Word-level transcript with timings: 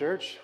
church. 0.00 0.38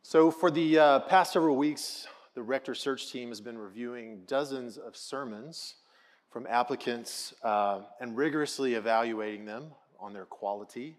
So, 0.00 0.30
for 0.30 0.50
the 0.50 0.78
uh, 0.78 1.00
past 1.00 1.34
several 1.34 1.56
weeks, 1.56 2.06
the 2.34 2.40
Rector 2.40 2.74
Search 2.74 3.12
team 3.12 3.28
has 3.28 3.42
been 3.42 3.58
reviewing 3.58 4.22
dozens 4.26 4.78
of 4.78 4.96
sermons 4.96 5.74
from 6.30 6.46
applicants 6.46 7.34
uh, 7.44 7.80
and 8.00 8.16
rigorously 8.16 8.76
evaluating 8.76 9.44
them 9.44 9.72
on 9.98 10.14
their 10.14 10.24
quality. 10.24 10.96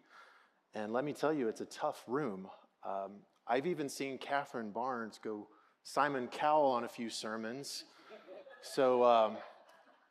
And 0.76 0.94
let 0.94 1.04
me 1.04 1.13
tell 1.13 1.34
you, 1.34 1.48
it's 1.48 1.62
a 1.62 1.66
tough 1.66 2.04
room. 2.05 2.48
Um, 2.88 3.13
I've 3.48 3.66
even 3.66 3.90
seen 3.90 4.20
Catherine 4.20 4.70
Barnes 4.70 5.20
go 5.23 5.48
Simon 5.84 6.27
Cowell 6.27 6.70
on 6.73 6.84
a 6.84 6.90
few 6.90 7.09
sermons. 7.09 7.85
So, 8.62 9.04
um, 9.04 9.38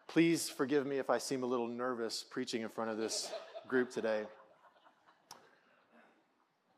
please 0.09 0.51
forgive 0.51 0.85
me 0.85 0.98
if 0.98 1.10
I 1.10 1.19
seem 1.19 1.45
a 1.45 1.46
little 1.46 1.69
nervous 1.69 2.24
preaching 2.29 2.62
in 2.62 2.69
front 2.71 2.91
of 2.91 2.96
this 2.96 3.30
group 3.69 3.93
today. 3.93 4.24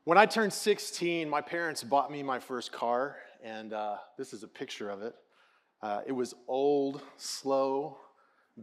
When 0.05 0.19
I 0.19 0.27
turned 0.27 0.53
16, 0.53 1.29
my 1.29 1.41
parents 1.41 1.85
bought 1.85 2.11
me 2.11 2.25
my 2.25 2.41
first 2.41 2.73
car, 2.73 3.19
and 3.41 3.73
uh, 3.73 3.99
this 4.19 4.33
is 4.33 4.43
a 4.43 4.49
picture 4.49 4.91
of 4.91 5.01
it. 5.01 5.15
Uh, 5.81 6.01
it 6.05 6.11
was 6.11 6.35
old, 6.49 7.03
slow, 7.17 7.99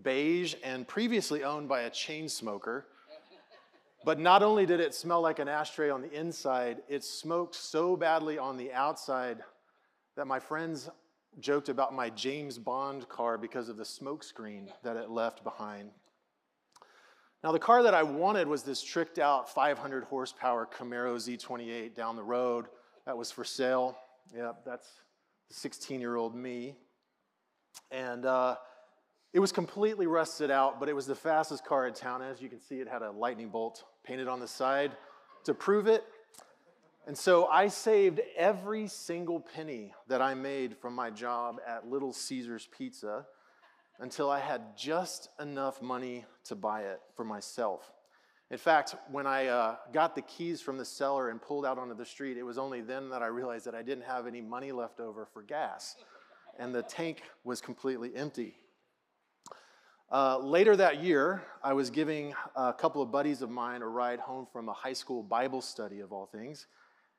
beige, 0.04 0.56
and 0.66 0.86
previously 0.86 1.46
owned 1.46 1.70
by 1.70 1.84
a 1.84 1.90
chain 1.90 2.28
smoker. 2.28 2.88
But 4.04 4.20
not 4.20 4.44
only 4.44 4.66
did 4.66 4.82
it 4.82 4.94
smell 4.94 5.22
like 5.22 5.40
an 5.40 5.48
ashtray 5.48 5.90
on 5.90 6.02
the 6.02 6.12
inside, 6.12 6.82
it 6.90 7.06
smoked 7.06 7.56
so 7.56 7.96
badly 7.96 8.38
on 8.38 8.58
the 8.58 8.74
outside 8.74 9.38
that 10.18 10.28
my 10.28 10.42
friends 10.42 10.90
joked 11.40 11.70
about 11.70 11.94
my 11.94 12.10
James 12.10 12.58
Bond 12.58 13.08
car 13.08 13.38
because 13.38 13.70
of 13.70 13.78
the 13.78 13.86
smoke 13.86 14.26
screen 14.26 14.68
that 14.84 14.98
it 14.98 15.10
left 15.10 15.46
behind. 15.46 15.92
Now, 17.42 17.54
the 17.54 17.60
car 17.60 17.84
that 17.84 17.94
I 17.94 18.04
wanted 18.04 18.48
was 18.50 18.64
this 18.64 18.82
tricked 18.84 19.18
out 19.18 19.54
500 19.54 20.04
horsepower 20.04 20.68
Camaro 20.68 21.16
Z28 21.16 21.96
down 21.96 22.18
the 22.18 22.24
road 22.24 22.66
that 23.06 23.18
was 23.18 23.32
for 23.32 23.46
sale. 23.46 23.98
Yep, 24.36 24.66
that's 24.66 24.88
16 25.50 26.02
year 26.02 26.18
old 26.18 26.36
me. 26.36 26.76
And 27.92 28.26
uh, 28.26 28.58
it 29.34 29.40
was 29.40 29.54
completely 29.54 30.06
rusted 30.06 30.52
out, 30.52 30.82
but 30.82 30.90
it 30.90 30.94
was 30.94 31.06
the 31.06 31.16
fastest 31.16 31.66
car 31.66 31.88
in 31.88 31.94
town. 31.94 32.22
As 32.22 32.42
you 32.42 32.50
can 32.50 32.60
see, 32.60 32.82
it 32.82 32.90
had 32.90 33.04
a 33.04 33.12
lightning 33.12 33.50
bolt 33.50 33.86
painted 34.04 34.28
on 34.28 34.42
the 34.42 34.48
side 34.48 34.92
to 35.46 35.54
prove 35.54 35.88
it. 35.88 36.04
And 37.08 37.18
so 37.18 37.48
I 37.48 37.70
saved 37.70 38.20
every 38.36 38.88
single 38.88 39.40
penny 39.40 39.94
that 40.10 40.22
I 40.22 40.34
made 40.34 40.78
from 40.78 40.94
my 40.94 41.10
job 41.10 41.62
at 41.66 41.90
Little 41.90 42.12
Caesars 42.12 42.68
Pizza 42.78 43.26
until 44.00 44.30
I 44.30 44.40
had 44.40 44.78
just 44.78 45.30
enough 45.40 45.82
money 45.82 46.26
to 46.46 46.56
buy 46.56 46.82
it 46.82 47.02
for 47.16 47.24
myself. 47.24 47.92
In 48.52 48.58
fact, 48.58 48.96
when 49.12 49.28
I 49.28 49.48
uh, 49.48 49.76
got 49.94 50.16
the 50.16 50.22
keys 50.24 50.62
from 50.62 50.78
the 50.78 50.86
seller 50.86 51.30
and 51.30 51.42
pulled 51.42 51.66
out 51.66 51.78
onto 51.78 51.96
the 51.96 52.06
street, 52.06 52.38
it 52.38 52.44
was 52.44 52.58
only 52.58 52.82
then 52.82 53.10
that 53.10 53.22
I 53.22 53.28
realized 53.28 53.66
that 53.66 53.76
I 53.76 53.84
didn't 53.84 54.06
have 54.06 54.26
any 54.26 54.42
money 54.42 54.72
left 54.72 55.00
over 55.00 55.26
for 55.26 55.44
gas, 55.44 55.96
and 56.58 56.74
the 56.74 56.82
tank 56.82 57.22
was 57.44 57.62
completely 57.62 58.16
empty. 58.16 58.56
Uh, 60.12 60.40
later 60.40 60.76
that 60.76 61.04
year, 61.04 61.44
I 61.64 61.74
was 61.74 61.92
giving 61.92 62.34
a 62.56 62.74
couple 62.74 63.04
of 63.04 63.12
buddies 63.12 63.44
of 63.44 63.52
mine 63.52 63.84
a 63.84 63.88
ride 63.88 64.20
home 64.20 64.48
from 64.52 64.68
a 64.68 64.74
high 64.74 64.94
school 64.94 65.22
Bible 65.22 65.62
study, 65.62 66.00
of 66.00 66.12
all 66.12 66.26
things. 66.26 66.66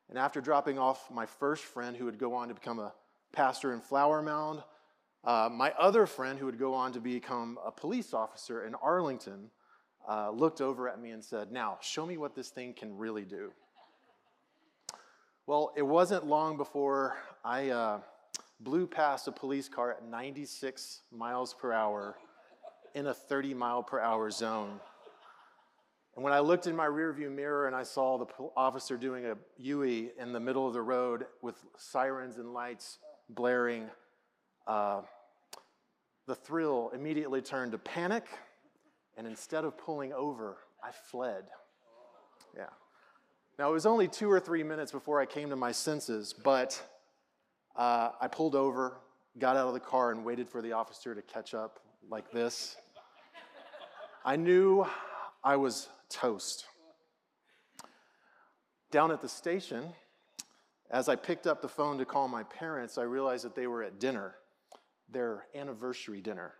And 0.08 0.18
after 0.18 0.40
dropping 0.40 0.80
off 0.80 1.08
my 1.08 1.26
first 1.26 1.62
friend, 1.62 1.96
who 1.96 2.06
would 2.06 2.18
go 2.18 2.34
on 2.34 2.48
to 2.48 2.54
become 2.54 2.80
a 2.80 2.92
pastor 3.32 3.72
in 3.72 3.80
Flower 3.80 4.22
Mound, 4.22 4.64
uh, 5.24 5.48
my 5.52 5.72
other 5.78 6.06
friend, 6.06 6.38
who 6.38 6.46
would 6.46 6.58
go 6.58 6.74
on 6.74 6.92
to 6.92 7.00
become 7.00 7.58
a 7.64 7.70
police 7.70 8.14
officer 8.14 8.64
in 8.64 8.74
Arlington, 8.76 9.50
uh, 10.08 10.30
looked 10.30 10.60
over 10.60 10.88
at 10.88 11.00
me 11.00 11.10
and 11.10 11.22
said, 11.22 11.52
Now, 11.52 11.78
show 11.80 12.06
me 12.06 12.16
what 12.16 12.34
this 12.34 12.48
thing 12.48 12.72
can 12.72 12.96
really 12.96 13.24
do. 13.24 13.52
Well, 15.46 15.72
it 15.76 15.82
wasn't 15.82 16.26
long 16.26 16.56
before 16.56 17.16
I 17.44 17.70
uh, 17.70 18.00
blew 18.60 18.86
past 18.86 19.28
a 19.28 19.32
police 19.32 19.68
car 19.68 19.90
at 19.92 20.04
96 20.04 21.02
miles 21.10 21.54
per 21.54 21.72
hour 21.72 22.16
in 22.94 23.06
a 23.08 23.14
30 23.14 23.54
mile 23.54 23.82
per 23.82 24.00
hour 24.00 24.30
zone. 24.30 24.80
And 26.14 26.24
when 26.24 26.32
I 26.32 26.40
looked 26.40 26.66
in 26.66 26.74
my 26.74 26.86
rearview 26.86 27.34
mirror 27.34 27.66
and 27.66 27.74
I 27.74 27.82
saw 27.82 28.18
the 28.18 28.26
officer 28.56 28.96
doing 28.96 29.26
a 29.26 29.36
UE 29.58 30.10
in 30.18 30.32
the 30.32 30.40
middle 30.40 30.66
of 30.66 30.72
the 30.72 30.82
road 30.82 31.26
with 31.40 31.56
sirens 31.76 32.36
and 32.36 32.52
lights 32.52 32.98
blaring, 33.28 33.88
uh, 34.70 35.02
the 36.28 36.34
thrill 36.36 36.92
immediately 36.94 37.42
turned 37.42 37.72
to 37.72 37.78
panic, 37.78 38.24
and 39.16 39.26
instead 39.26 39.64
of 39.64 39.76
pulling 39.76 40.12
over, 40.12 40.58
I 40.80 40.92
fled. 41.10 41.42
Yeah. 42.56 42.66
Now, 43.58 43.70
it 43.70 43.72
was 43.72 43.84
only 43.84 44.06
two 44.06 44.30
or 44.30 44.38
three 44.38 44.62
minutes 44.62 44.92
before 44.92 45.20
I 45.20 45.26
came 45.26 45.50
to 45.50 45.56
my 45.56 45.72
senses, 45.72 46.32
but 46.32 46.80
uh, 47.74 48.10
I 48.20 48.28
pulled 48.28 48.54
over, 48.54 48.98
got 49.40 49.56
out 49.56 49.66
of 49.66 49.74
the 49.74 49.80
car, 49.80 50.12
and 50.12 50.24
waited 50.24 50.48
for 50.48 50.62
the 50.62 50.70
officer 50.70 51.16
to 51.16 51.22
catch 51.22 51.52
up 51.52 51.80
like 52.08 52.30
this. 52.30 52.76
I 54.24 54.36
knew 54.36 54.86
I 55.42 55.56
was 55.56 55.88
toast. 56.08 56.64
Down 58.92 59.10
at 59.10 59.20
the 59.20 59.28
station, 59.28 59.88
as 60.92 61.08
I 61.08 61.16
picked 61.16 61.48
up 61.48 61.60
the 61.60 61.68
phone 61.68 61.98
to 61.98 62.04
call 62.04 62.28
my 62.28 62.44
parents, 62.44 62.98
I 62.98 63.02
realized 63.02 63.44
that 63.44 63.56
they 63.56 63.66
were 63.66 63.82
at 63.82 63.98
dinner 63.98 64.36
their 65.12 65.46
anniversary 65.54 66.20
dinner. 66.20 66.54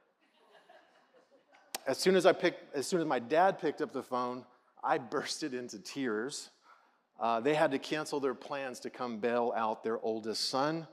As 1.87 1.99
soon 1.99 2.15
as 2.15 2.27
I 2.27 2.33
picked, 2.33 2.75
as 2.75 2.87
soon 2.87 3.01
as 3.01 3.07
my 3.07 3.19
dad 3.19 3.59
picked 3.61 3.81
up 3.81 3.93
the 3.93 4.03
phone, 4.03 4.45
I 4.83 4.99
bursted 4.99 5.55
into 5.55 5.79
tears. 5.79 6.51
Uh, 7.19 7.41
they 7.41 7.55
had 7.55 7.71
to 7.73 7.79
cancel 7.79 8.21
their 8.21 8.35
plans 8.35 8.81
to 8.81 8.91
come 8.91 9.19
bail 9.19 9.53
out 9.55 9.83
their 9.83 9.99
oldest 10.03 10.49
son. 10.49 10.87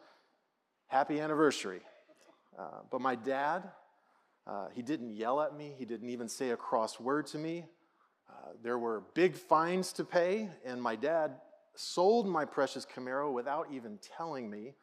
Happy 0.88 1.20
anniversary. 1.20 1.82
Uh, 2.58 2.80
but 2.92 3.02
my 3.02 3.16
dad, 3.16 3.64
uh, 4.46 4.68
he 4.74 4.82
didn't 4.82 5.12
yell 5.12 5.42
at 5.42 5.56
me. 5.56 5.74
He 5.78 5.86
didn't 5.86 6.10
even 6.10 6.28
say 6.28 6.50
a 6.50 6.58
cross 6.58 7.00
word 7.00 7.28
to 7.28 7.38
me. 7.38 7.66
Uh, 8.30 8.52
there 8.64 8.78
were 8.78 9.04
big 9.14 9.36
fines 9.36 9.94
to 9.94 10.04
pay, 10.04 10.50
and 10.66 10.82
my 10.82 10.96
dad 10.96 11.38
sold 11.76 12.28
my 12.28 12.46
precious 12.46 12.86
Camaro 12.86 13.32
without 13.32 13.68
even 13.72 14.00
telling 14.18 14.50
me. 14.50 14.74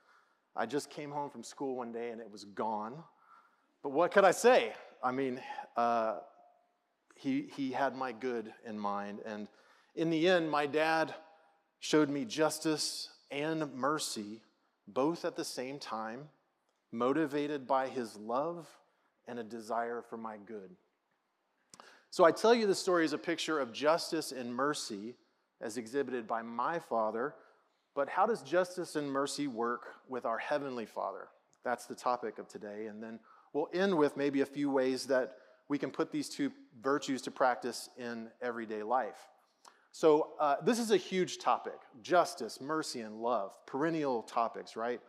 I 0.56 0.66
just 0.66 0.90
came 0.90 1.10
home 1.10 1.30
from 1.30 1.42
school 1.42 1.76
one 1.76 1.92
day 1.92 2.10
and 2.10 2.20
it 2.20 2.30
was 2.30 2.44
gone. 2.44 3.02
But 3.82 3.90
what 3.90 4.12
could 4.12 4.24
I 4.24 4.30
say? 4.30 4.72
I 5.02 5.10
mean, 5.10 5.40
uh, 5.76 6.18
he, 7.16 7.48
he 7.56 7.72
had 7.72 7.96
my 7.96 8.12
good 8.12 8.52
in 8.66 8.78
mind. 8.78 9.20
And 9.26 9.48
in 9.94 10.10
the 10.10 10.28
end, 10.28 10.50
my 10.50 10.66
dad 10.66 11.14
showed 11.80 12.08
me 12.08 12.24
justice 12.24 13.10
and 13.30 13.72
mercy 13.74 14.40
both 14.86 15.24
at 15.24 15.36
the 15.36 15.44
same 15.44 15.78
time, 15.78 16.28
motivated 16.92 17.66
by 17.66 17.88
his 17.88 18.16
love 18.16 18.68
and 19.26 19.38
a 19.38 19.44
desire 19.44 20.02
for 20.02 20.16
my 20.16 20.36
good. 20.36 20.70
So 22.10 22.24
I 22.24 22.30
tell 22.30 22.54
you 22.54 22.66
the 22.66 22.74
story 22.74 23.04
as 23.04 23.12
a 23.12 23.18
picture 23.18 23.58
of 23.58 23.72
justice 23.72 24.30
and 24.30 24.54
mercy 24.54 25.14
as 25.60 25.76
exhibited 25.76 26.28
by 26.28 26.42
my 26.42 26.78
father 26.78 27.34
but 27.94 28.08
how 28.08 28.26
does 28.26 28.42
justice 28.42 28.96
and 28.96 29.10
mercy 29.10 29.46
work 29.46 29.94
with 30.08 30.24
our 30.24 30.38
Heavenly 30.38 30.86
Father? 30.86 31.28
That's 31.64 31.86
the 31.86 31.94
topic 31.94 32.38
of 32.38 32.48
today. 32.48 32.86
And 32.86 33.02
then 33.02 33.18
we'll 33.52 33.68
end 33.72 33.96
with 33.96 34.16
maybe 34.16 34.40
a 34.40 34.46
few 34.46 34.70
ways 34.70 35.06
that 35.06 35.36
we 35.68 35.78
can 35.78 35.90
put 35.90 36.12
these 36.12 36.28
two 36.28 36.52
virtues 36.82 37.22
to 37.22 37.30
practice 37.30 37.88
in 37.96 38.28
everyday 38.42 38.82
life. 38.82 39.28
So, 39.92 40.30
uh, 40.40 40.56
this 40.64 40.80
is 40.80 40.90
a 40.90 40.96
huge 40.96 41.38
topic 41.38 41.78
justice, 42.02 42.60
mercy, 42.60 43.00
and 43.00 43.20
love, 43.20 43.52
perennial 43.64 44.22
topics, 44.24 44.76
right? 44.76 45.00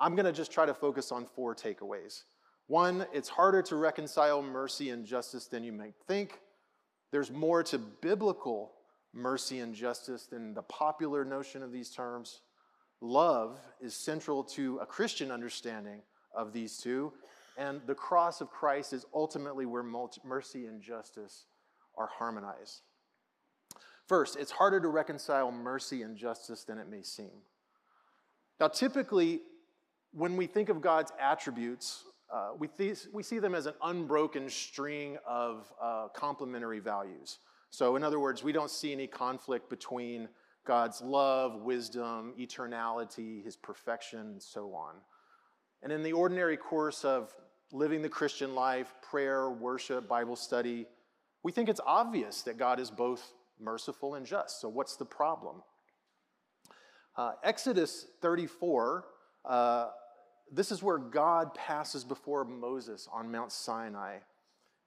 I'm 0.00 0.16
going 0.16 0.26
to 0.26 0.32
just 0.32 0.52
try 0.52 0.66
to 0.66 0.74
focus 0.74 1.12
on 1.12 1.26
four 1.26 1.54
takeaways. 1.54 2.24
One, 2.66 3.06
it's 3.12 3.28
harder 3.28 3.62
to 3.62 3.76
reconcile 3.76 4.42
mercy 4.42 4.90
and 4.90 5.06
justice 5.06 5.46
than 5.46 5.62
you 5.62 5.72
might 5.72 5.94
think. 6.08 6.40
There's 7.12 7.30
more 7.30 7.62
to 7.62 7.78
biblical 7.78 8.72
mercy 9.16 9.60
and 9.60 9.74
justice 9.74 10.26
than 10.26 10.54
the 10.54 10.62
popular 10.62 11.24
notion 11.24 11.62
of 11.62 11.72
these 11.72 11.90
terms. 11.90 12.40
Love 13.00 13.58
is 13.80 13.94
central 13.94 14.44
to 14.44 14.78
a 14.78 14.86
Christian 14.86 15.30
understanding 15.30 16.02
of 16.34 16.52
these 16.52 16.76
two, 16.76 17.12
and 17.56 17.80
the 17.86 17.94
cross 17.94 18.40
of 18.40 18.50
Christ 18.50 18.92
is 18.92 19.06
ultimately 19.14 19.66
where 19.66 19.82
mercy 19.82 20.66
and 20.66 20.80
justice 20.80 21.46
are 21.96 22.08
harmonized. 22.18 22.82
First, 24.06 24.36
it's 24.36 24.52
harder 24.52 24.80
to 24.80 24.88
reconcile 24.88 25.50
mercy 25.50 26.02
and 26.02 26.16
justice 26.16 26.64
than 26.64 26.78
it 26.78 26.88
may 26.88 27.02
seem. 27.02 27.42
Now, 28.60 28.68
typically, 28.68 29.40
when 30.12 30.36
we 30.36 30.46
think 30.46 30.68
of 30.68 30.80
God's 30.80 31.12
attributes, 31.20 32.04
uh, 32.32 32.50
we, 32.58 32.68
th- 32.68 33.06
we 33.12 33.22
see 33.22 33.38
them 33.38 33.54
as 33.54 33.66
an 33.66 33.74
unbroken 33.82 34.48
string 34.48 35.16
of 35.26 35.72
uh, 35.82 36.08
complementary 36.14 36.80
values. 36.80 37.38
So, 37.70 37.96
in 37.96 38.04
other 38.04 38.20
words, 38.20 38.42
we 38.42 38.52
don't 38.52 38.70
see 38.70 38.92
any 38.92 39.06
conflict 39.06 39.68
between 39.68 40.28
God's 40.66 41.00
love, 41.00 41.62
wisdom, 41.62 42.34
eternality, 42.38 43.44
his 43.44 43.56
perfection, 43.56 44.20
and 44.20 44.42
so 44.42 44.74
on. 44.74 44.96
And 45.82 45.92
in 45.92 46.02
the 46.02 46.12
ordinary 46.12 46.56
course 46.56 47.04
of 47.04 47.34
living 47.72 48.02
the 48.02 48.08
Christian 48.08 48.54
life, 48.54 48.94
prayer, 49.02 49.50
worship, 49.50 50.08
Bible 50.08 50.36
study, 50.36 50.86
we 51.42 51.52
think 51.52 51.68
it's 51.68 51.80
obvious 51.86 52.42
that 52.42 52.58
God 52.58 52.80
is 52.80 52.90
both 52.90 53.32
merciful 53.60 54.14
and 54.14 54.26
just. 54.26 54.60
So, 54.60 54.68
what's 54.68 54.96
the 54.96 55.04
problem? 55.04 55.62
Uh, 57.16 57.32
Exodus 57.42 58.06
34, 58.20 59.04
uh, 59.44 59.88
this 60.52 60.70
is 60.70 60.82
where 60.82 60.98
God 60.98 61.54
passes 61.54 62.04
before 62.04 62.44
Moses 62.44 63.08
on 63.12 63.30
Mount 63.30 63.52
Sinai, 63.52 64.18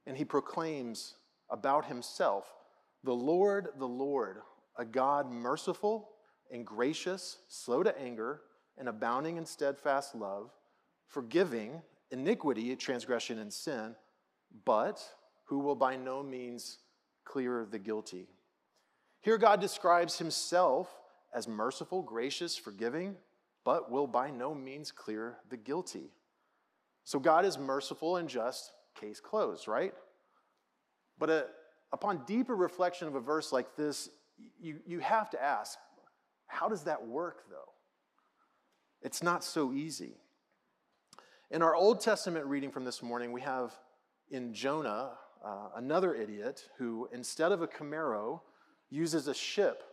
and 0.06 0.16
he 0.16 0.26
proclaims 0.26 1.16
about 1.50 1.86
himself 1.86 2.46
the 3.04 3.14
Lord, 3.14 3.70
the 3.78 3.88
Lord, 3.88 4.38
a 4.78 4.86
God 4.86 5.32
merciful 5.32 6.10
and 6.52 6.66
gracious, 6.66 7.38
slow 7.48 7.84
to 7.84 7.98
anger, 8.00 8.42
and 8.78 8.88
abounding 8.88 9.38
in 9.38 9.46
steadfast 9.46 10.16
love, 10.16 10.52
forgiving 11.08 11.82
iniquity, 12.12 12.76
transgression, 12.76 13.40
and 13.40 13.54
sin, 13.54 13.96
but 14.66 15.04
who 15.46 15.60
will 15.60 15.76
by 15.76 15.96
no 15.96 16.24
means 16.24 16.80
clear 17.26 17.68
the 17.70 17.80
guilty. 17.80 18.28
Here, 19.22 19.38
God 19.38 19.60
describes 19.60 20.18
himself 20.18 20.90
as 21.34 21.48
merciful, 21.48 22.02
gracious, 22.02 22.56
forgiving, 22.56 23.16
but 23.64 23.92
will 23.92 24.08
by 24.08 24.32
no 24.32 24.56
means 24.56 24.92
clear 24.92 25.38
the 25.50 25.58
guilty. 25.58 26.12
So, 27.04 27.20
God 27.20 27.46
is 27.46 27.58
merciful 27.58 28.16
and 28.18 28.30
just, 28.30 28.72
case 28.96 29.20
closed, 29.20 29.68
right? 29.68 29.94
But 31.18 31.30
a, 31.30 31.46
upon 31.92 32.24
deeper 32.26 32.56
reflection 32.56 33.08
of 33.08 33.16
a 33.16 33.20
verse 33.20 33.52
like 33.52 33.76
this, 33.76 34.10
you, 34.60 34.80
you 34.86 35.00
have 35.00 35.30
to 35.32 35.42
ask 35.42 35.78
how 36.48 36.68
does 36.68 36.84
that 36.86 37.06
work, 37.06 37.44
though? 37.50 37.74
It's 39.02 39.22
not 39.22 39.44
so 39.44 39.72
easy. 39.72 40.16
In 41.52 41.62
our 41.62 41.76
Old 41.76 42.02
Testament 42.02 42.46
reading 42.48 42.72
from 42.72 42.86
this 42.86 43.04
morning, 43.04 43.32
we 43.32 43.42
have 43.42 43.72
in 44.32 44.54
Jonah 44.54 45.12
uh, 45.46 45.70
another 45.76 46.16
idiot 46.16 46.68
who, 46.78 47.08
instead 47.14 47.52
of 47.52 47.62
a 47.62 47.68
Camaro, 47.68 48.42
uses 48.90 49.28
a 49.28 49.34
ship 49.34 49.84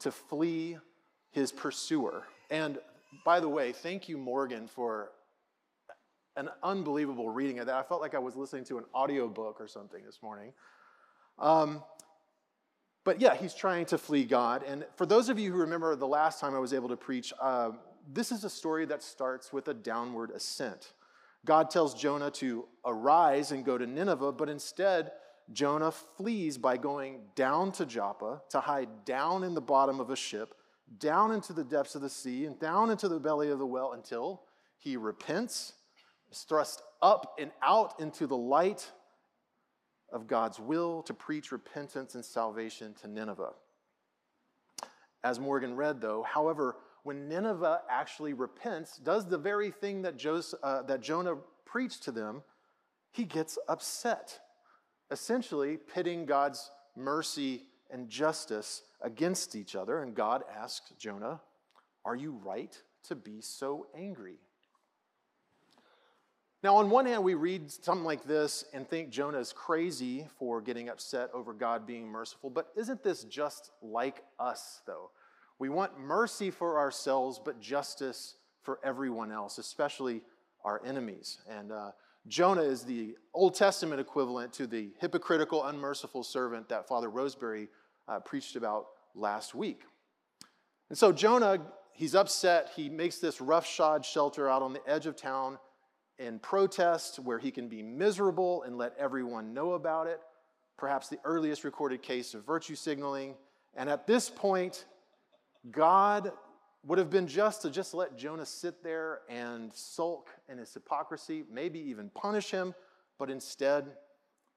to 0.00 0.10
flee 0.10 0.78
his 1.30 1.52
pursuer. 1.52 2.24
And 2.50 2.78
by 3.24 3.40
the 3.40 3.48
way, 3.48 3.72
thank 3.72 4.08
you, 4.08 4.16
Morgan, 4.16 4.66
for 4.66 5.10
an 6.36 6.48
unbelievable 6.62 7.28
reading 7.28 7.58
of 7.58 7.66
that. 7.66 7.74
I 7.74 7.82
felt 7.82 8.00
like 8.00 8.14
I 8.14 8.18
was 8.18 8.36
listening 8.36 8.64
to 8.64 8.78
an 8.78 8.84
audiobook 8.94 9.60
or 9.60 9.68
something 9.68 10.04
this 10.04 10.20
morning. 10.22 10.52
Um, 11.40 11.82
but 13.04 13.20
yeah, 13.20 13.34
he's 13.34 13.54
trying 13.54 13.86
to 13.86 13.98
flee 13.98 14.24
God. 14.24 14.62
And 14.62 14.84
for 14.96 15.06
those 15.06 15.28
of 15.28 15.38
you 15.38 15.52
who 15.52 15.58
remember 15.58 15.96
the 15.96 16.06
last 16.06 16.40
time 16.40 16.54
I 16.54 16.58
was 16.58 16.74
able 16.74 16.88
to 16.90 16.96
preach, 16.96 17.32
uh, 17.40 17.70
this 18.12 18.30
is 18.30 18.44
a 18.44 18.50
story 18.50 18.84
that 18.86 19.02
starts 19.02 19.52
with 19.52 19.68
a 19.68 19.74
downward 19.74 20.30
ascent. 20.30 20.92
God 21.46 21.70
tells 21.70 21.94
Jonah 21.94 22.30
to 22.32 22.66
arise 22.84 23.52
and 23.52 23.64
go 23.64 23.78
to 23.78 23.86
Nineveh, 23.86 24.32
but 24.32 24.48
instead, 24.48 25.12
Jonah 25.52 25.90
flees 25.90 26.58
by 26.58 26.76
going 26.76 27.20
down 27.34 27.72
to 27.72 27.86
Joppa 27.86 28.42
to 28.50 28.60
hide 28.60 29.04
down 29.04 29.42
in 29.42 29.54
the 29.54 29.60
bottom 29.60 30.00
of 30.00 30.10
a 30.10 30.16
ship, 30.16 30.54
down 30.98 31.32
into 31.32 31.52
the 31.52 31.64
depths 31.64 31.94
of 31.94 32.02
the 32.02 32.10
sea, 32.10 32.44
and 32.44 32.58
down 32.60 32.90
into 32.90 33.08
the 33.08 33.18
belly 33.18 33.48
of 33.50 33.58
the 33.58 33.66
well 33.66 33.92
until 33.92 34.42
he 34.76 34.96
repents, 34.96 35.72
is 36.30 36.40
thrust 36.42 36.82
up 37.02 37.34
and 37.38 37.50
out 37.62 37.98
into 37.98 38.26
the 38.26 38.36
light 38.36 38.90
of 40.12 40.26
God's 40.26 40.58
will 40.58 41.02
to 41.02 41.14
preach 41.14 41.52
repentance 41.52 42.14
and 42.14 42.24
salvation 42.24 42.94
to 43.00 43.08
Nineveh. 43.08 43.52
As 45.22 45.38
Morgan 45.38 45.76
read, 45.76 46.00
though, 46.00 46.22
however, 46.22 46.76
when 47.02 47.28
Nineveh 47.28 47.82
actually 47.90 48.32
repents, 48.32 48.96
does 48.98 49.26
the 49.26 49.38
very 49.38 49.70
thing 49.70 50.02
that, 50.02 50.16
Joseph, 50.16 50.58
uh, 50.62 50.82
that 50.82 51.00
Jonah 51.00 51.36
preached 51.64 52.02
to 52.04 52.12
them, 52.12 52.42
he 53.12 53.24
gets 53.24 53.58
upset, 53.68 54.38
essentially 55.10 55.76
pitting 55.76 56.26
God's 56.26 56.70
mercy 56.96 57.62
and 57.90 58.08
justice 58.08 58.82
against 59.00 59.54
each 59.54 59.74
other. 59.74 60.02
And 60.02 60.14
God 60.14 60.42
asks 60.54 60.92
Jonah, 60.98 61.40
Are 62.04 62.16
you 62.16 62.40
right 62.44 62.76
to 63.04 63.14
be 63.14 63.40
so 63.40 63.86
angry? 63.96 64.38
Now, 66.62 66.76
on 66.76 66.90
one 66.90 67.06
hand, 67.06 67.24
we 67.24 67.34
read 67.34 67.70
something 67.70 68.04
like 68.04 68.24
this 68.24 68.66
and 68.74 68.86
think 68.86 69.08
Jonah 69.08 69.38
is 69.38 69.50
crazy 69.50 70.26
for 70.38 70.60
getting 70.60 70.90
upset 70.90 71.30
over 71.32 71.54
God 71.54 71.86
being 71.86 72.06
merciful, 72.06 72.50
but 72.50 72.68
isn't 72.76 73.02
this 73.02 73.24
just 73.24 73.70
like 73.80 74.22
us, 74.38 74.82
though? 74.86 75.10
We 75.58 75.70
want 75.70 75.98
mercy 75.98 76.50
for 76.50 76.78
ourselves, 76.78 77.40
but 77.42 77.60
justice 77.60 78.36
for 78.62 78.78
everyone 78.84 79.32
else, 79.32 79.56
especially 79.56 80.22
our 80.62 80.82
enemies. 80.84 81.38
And 81.48 81.72
uh, 81.72 81.92
Jonah 82.28 82.62
is 82.62 82.82
the 82.82 83.16
Old 83.32 83.54
Testament 83.54 83.98
equivalent 83.98 84.52
to 84.54 84.66
the 84.66 84.90
hypocritical, 84.98 85.64
unmerciful 85.64 86.22
servant 86.22 86.68
that 86.68 86.86
Father 86.86 87.08
Roseberry 87.08 87.68
uh, 88.06 88.20
preached 88.20 88.56
about 88.56 88.86
last 89.14 89.54
week. 89.54 89.82
And 90.90 90.98
so 90.98 91.10
Jonah, 91.10 91.58
he's 91.92 92.14
upset. 92.14 92.72
He 92.76 92.90
makes 92.90 93.18
this 93.18 93.40
roughshod 93.40 94.04
shelter 94.04 94.46
out 94.48 94.60
on 94.60 94.74
the 94.74 94.82
edge 94.86 95.06
of 95.06 95.16
town 95.16 95.58
in 96.20 96.38
protest 96.38 97.18
where 97.18 97.38
he 97.38 97.50
can 97.50 97.66
be 97.66 97.82
miserable 97.82 98.62
and 98.62 98.76
let 98.76 98.94
everyone 98.98 99.54
know 99.54 99.72
about 99.72 100.06
it, 100.06 100.20
perhaps 100.76 101.08
the 101.08 101.18
earliest 101.24 101.64
recorded 101.64 102.02
case 102.02 102.34
of 102.34 102.44
virtue 102.44 102.74
signaling. 102.74 103.34
And 103.74 103.88
at 103.88 104.06
this 104.06 104.28
point, 104.28 104.84
God 105.70 106.32
would 106.84 106.98
have 106.98 107.10
been 107.10 107.26
just 107.26 107.62
to 107.62 107.70
just 107.70 107.94
let 107.94 108.16
Jonah 108.16 108.46
sit 108.46 108.82
there 108.82 109.20
and 109.28 109.72
sulk 109.74 110.30
in 110.48 110.58
his 110.58 110.72
hypocrisy, 110.72 111.44
maybe 111.50 111.78
even 111.78 112.10
punish 112.10 112.50
him, 112.50 112.74
but 113.18 113.30
instead, 113.30 113.86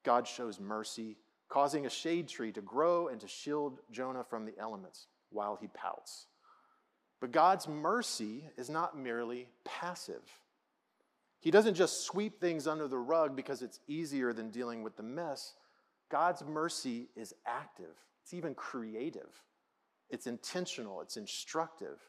God 0.04 0.28
shows 0.28 0.60
mercy, 0.60 1.18
causing 1.48 1.86
a 1.86 1.90
shade 1.90 2.28
tree 2.28 2.52
to 2.52 2.62
grow 2.62 3.08
and 3.08 3.22
to 3.22 3.28
shield 3.28 3.80
Jonah 3.90 4.24
from 4.24 4.46
the 4.46 4.54
elements 4.60 5.08
while 5.30 5.58
he 5.60 5.68
pouts. 5.68 6.28
But 7.22 7.32
God's 7.32 7.70
mercy 7.70 8.50
is 8.58 8.70
not 8.70 8.98
merely 8.98 9.48
passive. 9.64 10.24
He 11.44 11.52
doesn't 11.52 11.74
just 11.74 12.06
sweep 12.06 12.40
things 12.40 12.68
under 12.68 12.88
the 12.88 12.98
rug 12.98 13.36
because 13.36 13.62
it's 13.62 13.82
easier 13.86 14.32
than 14.32 14.50
dealing 14.50 14.82
with 14.82 14.96
the 14.96 15.04
mess. 15.04 15.56
God's 16.10 16.42
mercy 16.42 17.10
is 17.18 17.34
active, 17.46 17.98
it's 18.24 18.34
even 18.34 18.56
creative, 18.56 19.44
it's 20.10 20.26
intentional, 20.26 21.02
it's 21.02 21.18
instructive. 21.18 22.00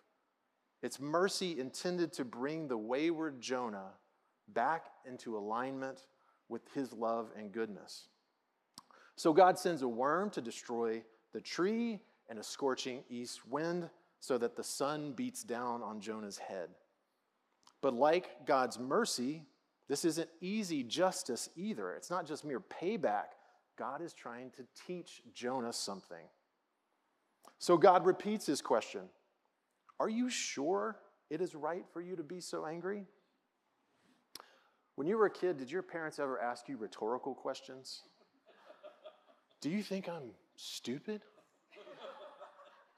It's 0.85 1.01
mercy 1.01 1.59
intended 1.59 2.13
to 2.13 2.25
bring 2.25 2.69
the 2.69 2.77
wayward 2.77 3.41
Jonah 3.41 3.95
back 4.49 4.85
into 5.05 5.37
alignment 5.37 6.05
with 6.49 6.63
his 6.73 6.93
love 6.93 7.33
and 7.37 7.51
goodness. 7.51 8.07
So 9.17 9.33
God 9.33 9.59
sends 9.59 9.83
a 9.83 9.89
worm 9.89 10.31
to 10.31 10.41
destroy 10.41 11.03
the 11.33 11.41
tree 11.41 11.99
and 12.29 12.39
a 12.39 12.45
scorching 12.45 13.03
east 13.09 13.49
wind 13.49 13.91
so 14.21 14.39
that 14.39 14.55
the 14.55 14.63
sun 14.63 15.13
beats 15.13 15.43
down 15.43 15.83
on 15.83 16.01
Jonah's 16.01 16.39
head. 16.39 16.69
But 17.85 17.93
like 17.93 18.47
God's 18.47 18.79
mercy, 18.79 19.43
this 19.91 20.07
isn't 20.07 20.31
easy 20.41 20.83
justice 20.83 21.51
either. 21.55 21.93
It's 21.93 22.09
not 22.09 22.27
just 22.27 22.43
mere 22.43 22.61
payback. 22.61 23.35
God 23.79 24.01
is 24.01 24.15
trying 24.15 24.53
to 24.53 24.65
teach 24.87 25.21
Jonah 25.35 25.71
something. 25.71 26.25
So 27.59 27.77
God 27.77 28.07
repeats 28.07 28.47
his 28.47 28.63
question 28.63 29.03
Are 30.01 30.09
you 30.09 30.31
sure 30.31 30.97
it 31.29 31.43
is 31.43 31.55
right 31.55 31.85
for 31.93 32.01
you 32.01 32.17
to 32.17 32.23
be 32.23 32.41
so 32.41 32.65
angry? 32.65 33.05
When 34.95 35.07
you 35.07 35.19
were 35.19 35.27
a 35.27 35.31
kid, 35.31 35.59
did 35.59 35.71
your 35.71 35.83
parents 35.83 36.19
ever 36.19 36.41
ask 36.41 36.71
you 36.71 36.79
rhetorical 36.79 37.35
questions? 37.35 38.01
Do 39.61 39.69
you 39.69 39.83
think 39.83 40.09
I'm 40.09 40.31
stupid? 40.57 41.21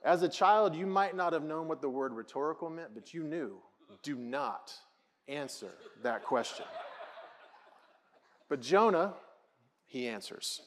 As 0.05 0.23
a 0.23 0.29
child, 0.29 0.77
you 0.77 0.87
might 0.87 1.17
not 1.17 1.33
have 1.33 1.43
known 1.43 1.67
what 1.67 1.83
the 1.83 1.89
word 1.89 2.13
rhetorical 2.13 2.71
meant, 2.71 2.95
but 2.95 3.13
you 3.13 3.25
knew 3.25 3.61
do 4.03 4.17
not 4.17 4.73
answer 5.29 5.71
that 6.03 6.25
question. 6.25 6.67
But 8.49 8.61
Jonah, 8.61 9.15
he 9.85 10.07
answers, 10.07 10.63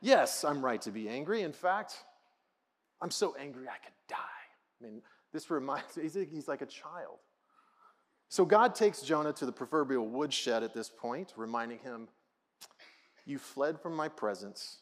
Yes, 0.00 0.44
I'm 0.44 0.64
right 0.64 0.82
to 0.82 0.90
be 0.90 1.08
angry. 1.08 1.42
In 1.42 1.52
fact, 1.52 1.94
I'm 3.00 3.10
so 3.10 3.36
angry 3.38 3.68
I 3.68 3.78
could 3.84 3.94
die. 4.08 4.16
I 4.80 4.84
mean, 4.84 5.02
this 5.32 5.50
reminds 5.50 5.96
me, 5.96 6.08
he's 6.30 6.48
like 6.48 6.62
a 6.62 6.66
child. 6.66 7.18
So 8.28 8.44
God 8.44 8.74
takes 8.74 9.02
Jonah 9.02 9.32
to 9.34 9.46
the 9.46 9.52
proverbial 9.52 10.08
woodshed 10.08 10.62
at 10.62 10.74
this 10.74 10.88
point, 10.88 11.34
reminding 11.36 11.78
him, 11.78 12.08
You 13.26 13.38
fled 13.38 13.80
from 13.80 13.94
my 13.94 14.08
presence 14.08 14.78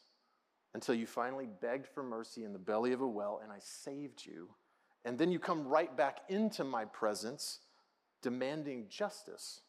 until 0.73 0.95
you 0.95 1.05
finally 1.05 1.47
begged 1.61 1.87
for 1.87 2.01
mercy 2.01 2.43
in 2.43 2.53
the 2.53 2.59
belly 2.59 2.93
of 2.93 3.01
a 3.01 3.07
well, 3.07 3.41
and 3.43 3.51
I 3.51 3.59
saved 3.59 4.25
you. 4.25 4.49
And 5.03 5.17
then 5.17 5.31
you 5.31 5.39
come 5.39 5.67
right 5.67 5.95
back 5.95 6.19
into 6.29 6.63
my 6.63 6.85
presence 6.85 7.59
demanding 8.21 8.85
justice 8.89 9.61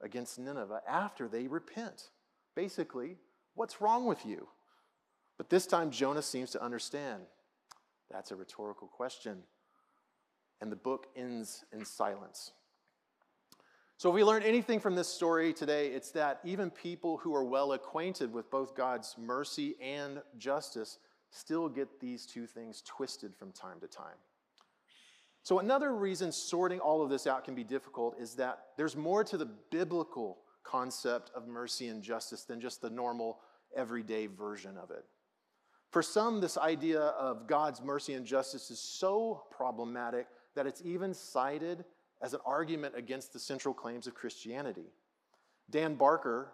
against 0.00 0.38
Nineveh 0.38 0.82
after 0.88 1.28
they 1.28 1.46
repent. 1.46 2.10
Basically, 2.54 3.16
what's 3.54 3.80
wrong 3.80 4.06
with 4.06 4.24
you? 4.24 4.48
But 5.36 5.50
this 5.50 5.66
time, 5.66 5.90
Jonah 5.90 6.22
seems 6.22 6.50
to 6.50 6.62
understand. 6.62 7.22
That's 8.10 8.30
a 8.30 8.36
rhetorical 8.36 8.88
question. 8.88 9.42
And 10.60 10.72
the 10.72 10.76
book 10.76 11.06
ends 11.16 11.64
in 11.72 11.84
silence. 11.84 12.52
So, 13.96 14.08
if 14.08 14.14
we 14.14 14.22
learn 14.24 14.42
anything 14.42 14.78
from 14.78 14.94
this 14.94 15.08
story 15.08 15.52
today, 15.52 15.88
it's 15.88 16.12
that 16.12 16.40
even 16.44 16.70
people 16.70 17.16
who 17.16 17.34
are 17.34 17.44
well 17.44 17.72
acquainted 17.72 18.32
with 18.32 18.50
both 18.50 18.76
God's 18.76 19.16
mercy 19.18 19.76
and 19.82 20.22
justice 20.36 20.98
still 21.30 21.68
get 21.68 22.00
these 22.00 22.24
two 22.24 22.46
things 22.46 22.82
twisted 22.86 23.34
from 23.36 23.52
time 23.52 23.80
to 23.80 23.88
time. 23.88 24.16
So, 25.42 25.60
another 25.60 25.94
reason 25.94 26.30
sorting 26.30 26.80
all 26.80 27.02
of 27.02 27.10
this 27.10 27.26
out 27.26 27.44
can 27.44 27.54
be 27.54 27.64
difficult 27.64 28.16
is 28.18 28.34
that 28.34 28.66
there's 28.76 28.96
more 28.96 29.24
to 29.24 29.36
the 29.36 29.48
biblical 29.70 30.38
concept 30.62 31.30
of 31.34 31.46
mercy 31.48 31.88
and 31.88 32.02
justice 32.02 32.44
than 32.44 32.60
just 32.60 32.82
the 32.82 32.90
normal, 32.90 33.38
everyday 33.74 34.26
version 34.26 34.76
of 34.76 34.90
it. 34.90 35.04
For 35.90 36.02
some, 36.02 36.40
this 36.40 36.58
idea 36.58 37.00
of 37.00 37.46
God's 37.46 37.80
mercy 37.80 38.12
and 38.12 38.26
justice 38.26 38.70
is 38.70 38.78
so 38.78 39.44
problematic 39.50 40.26
that 40.54 40.66
it's 40.66 40.82
even 40.84 41.14
cited 41.14 41.84
as 42.20 42.34
an 42.34 42.40
argument 42.44 42.94
against 42.96 43.32
the 43.32 43.38
central 43.38 43.72
claims 43.72 44.06
of 44.06 44.14
Christianity. 44.14 44.92
Dan 45.70 45.94
Barker, 45.94 46.52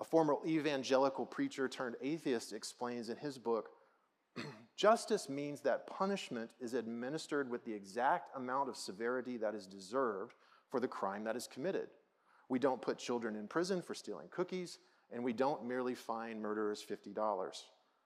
a 0.00 0.04
former 0.04 0.36
evangelical 0.46 1.24
preacher 1.24 1.68
turned 1.68 1.96
atheist, 2.02 2.52
explains 2.52 3.08
in 3.08 3.16
his 3.16 3.38
book 3.38 3.70
Justice 4.78 5.28
means 5.28 5.60
that 5.62 5.88
punishment 5.88 6.50
is 6.60 6.72
administered 6.72 7.50
with 7.50 7.64
the 7.64 7.72
exact 7.74 8.36
amount 8.36 8.68
of 8.68 8.76
severity 8.76 9.36
that 9.36 9.56
is 9.56 9.66
deserved 9.66 10.36
for 10.70 10.78
the 10.78 10.86
crime 10.86 11.24
that 11.24 11.34
is 11.34 11.48
committed. 11.48 11.88
We 12.48 12.60
don't 12.60 12.80
put 12.80 12.96
children 12.96 13.34
in 13.34 13.48
prison 13.48 13.82
for 13.82 13.92
stealing 13.92 14.28
cookies, 14.30 14.78
and 15.12 15.24
we 15.24 15.32
don't 15.32 15.66
merely 15.66 15.96
fine 15.96 16.40
murderers 16.40 16.84
$50. 16.88 17.64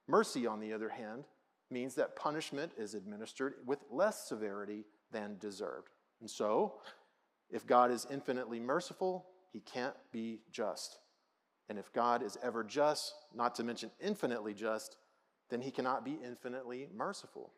Mercy, 0.08 0.46
on 0.46 0.60
the 0.60 0.72
other 0.72 0.88
hand, 0.88 1.24
means 1.70 1.94
that 1.96 2.16
punishment 2.16 2.72
is 2.78 2.94
administered 2.94 3.54
with 3.66 3.80
less 3.90 4.26
severity 4.26 4.86
than 5.10 5.36
deserved. 5.38 5.90
And 6.20 6.30
so, 6.30 6.76
if 7.50 7.66
God 7.66 7.90
is 7.90 8.06
infinitely 8.10 8.60
merciful, 8.60 9.26
he 9.52 9.60
can't 9.60 9.94
be 10.10 10.40
just. 10.50 10.96
And 11.68 11.78
if 11.78 11.92
God 11.92 12.22
is 12.22 12.38
ever 12.42 12.64
just, 12.64 13.12
not 13.34 13.54
to 13.56 13.62
mention 13.62 13.90
infinitely 14.00 14.54
just, 14.54 14.96
then 15.52 15.60
he 15.60 15.70
cannot 15.70 16.02
be 16.02 16.18
infinitely 16.24 16.88
merciful. 16.96 17.52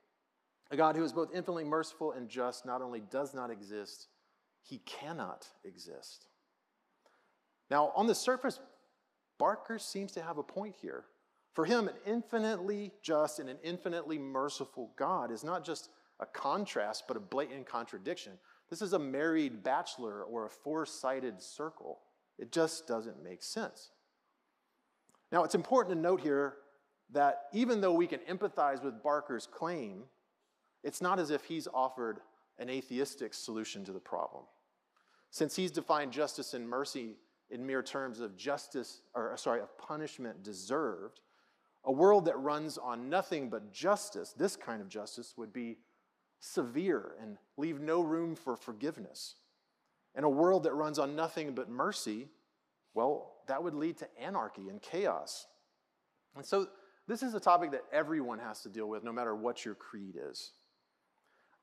A 0.72 0.76
God 0.76 0.96
who 0.96 1.04
is 1.04 1.12
both 1.12 1.28
infinitely 1.32 1.62
merciful 1.62 2.10
and 2.10 2.28
just 2.28 2.66
not 2.66 2.82
only 2.82 3.00
does 3.08 3.32
not 3.32 3.52
exist, 3.52 4.08
he 4.62 4.78
cannot 4.78 5.46
exist. 5.64 6.26
Now, 7.70 7.92
on 7.94 8.08
the 8.08 8.14
surface, 8.14 8.58
Barker 9.38 9.78
seems 9.78 10.10
to 10.12 10.22
have 10.22 10.38
a 10.38 10.42
point 10.42 10.74
here. 10.82 11.04
For 11.52 11.64
him, 11.64 11.86
an 11.86 11.94
infinitely 12.04 12.90
just 13.00 13.38
and 13.38 13.48
an 13.48 13.58
infinitely 13.62 14.18
merciful 14.18 14.90
God 14.96 15.30
is 15.30 15.44
not 15.44 15.64
just 15.64 15.90
a 16.18 16.26
contrast, 16.26 17.04
but 17.06 17.16
a 17.16 17.20
blatant 17.20 17.66
contradiction. 17.66 18.32
This 18.70 18.82
is 18.82 18.92
a 18.92 18.98
married 18.98 19.62
bachelor 19.62 20.24
or 20.24 20.46
a 20.46 20.50
four 20.50 20.84
sided 20.84 21.40
circle. 21.40 22.00
It 22.40 22.50
just 22.50 22.88
doesn't 22.88 23.22
make 23.22 23.44
sense. 23.44 23.90
Now, 25.30 25.44
it's 25.44 25.54
important 25.54 25.94
to 25.94 26.00
note 26.00 26.20
here 26.20 26.56
that 27.14 27.44
even 27.52 27.80
though 27.80 27.92
we 27.92 28.06
can 28.06 28.20
empathize 28.30 28.82
with 28.82 29.02
Barker's 29.02 29.46
claim, 29.46 30.04
it's 30.82 31.00
not 31.00 31.18
as 31.18 31.30
if 31.30 31.44
he's 31.44 31.66
offered 31.72 32.20
an 32.58 32.68
atheistic 32.68 33.32
solution 33.32 33.84
to 33.84 33.92
the 33.92 34.00
problem. 34.00 34.44
Since 35.30 35.56
he's 35.56 35.70
defined 35.70 36.12
justice 36.12 36.54
and 36.54 36.68
mercy 36.68 37.16
in 37.50 37.66
mere 37.66 37.82
terms 37.82 38.20
of 38.20 38.36
justice, 38.36 39.00
or 39.14 39.32
uh, 39.32 39.36
sorry, 39.36 39.60
of 39.60 39.76
punishment 39.78 40.42
deserved, 40.42 41.20
a 41.84 41.92
world 41.92 42.24
that 42.26 42.38
runs 42.38 42.78
on 42.78 43.08
nothing 43.08 43.48
but 43.48 43.72
justice, 43.72 44.34
this 44.36 44.56
kind 44.56 44.80
of 44.80 44.88
justice, 44.88 45.34
would 45.36 45.52
be 45.52 45.78
severe 46.40 47.14
and 47.20 47.38
leave 47.56 47.80
no 47.80 48.00
room 48.00 48.34
for 48.34 48.56
forgiveness. 48.56 49.36
And 50.14 50.24
a 50.24 50.28
world 50.28 50.64
that 50.64 50.74
runs 50.74 50.98
on 50.98 51.16
nothing 51.16 51.54
but 51.54 51.68
mercy, 51.68 52.28
well, 52.94 53.34
that 53.48 53.62
would 53.62 53.74
lead 53.74 53.98
to 53.98 54.08
anarchy 54.20 54.68
and 54.68 54.80
chaos. 54.80 55.46
And 56.36 56.44
so, 56.44 56.68
this 57.06 57.22
is 57.22 57.34
a 57.34 57.40
topic 57.40 57.72
that 57.72 57.84
everyone 57.92 58.38
has 58.38 58.62
to 58.62 58.68
deal 58.68 58.88
with, 58.88 59.04
no 59.04 59.12
matter 59.12 59.34
what 59.34 59.64
your 59.64 59.74
creed 59.74 60.16
is. 60.30 60.52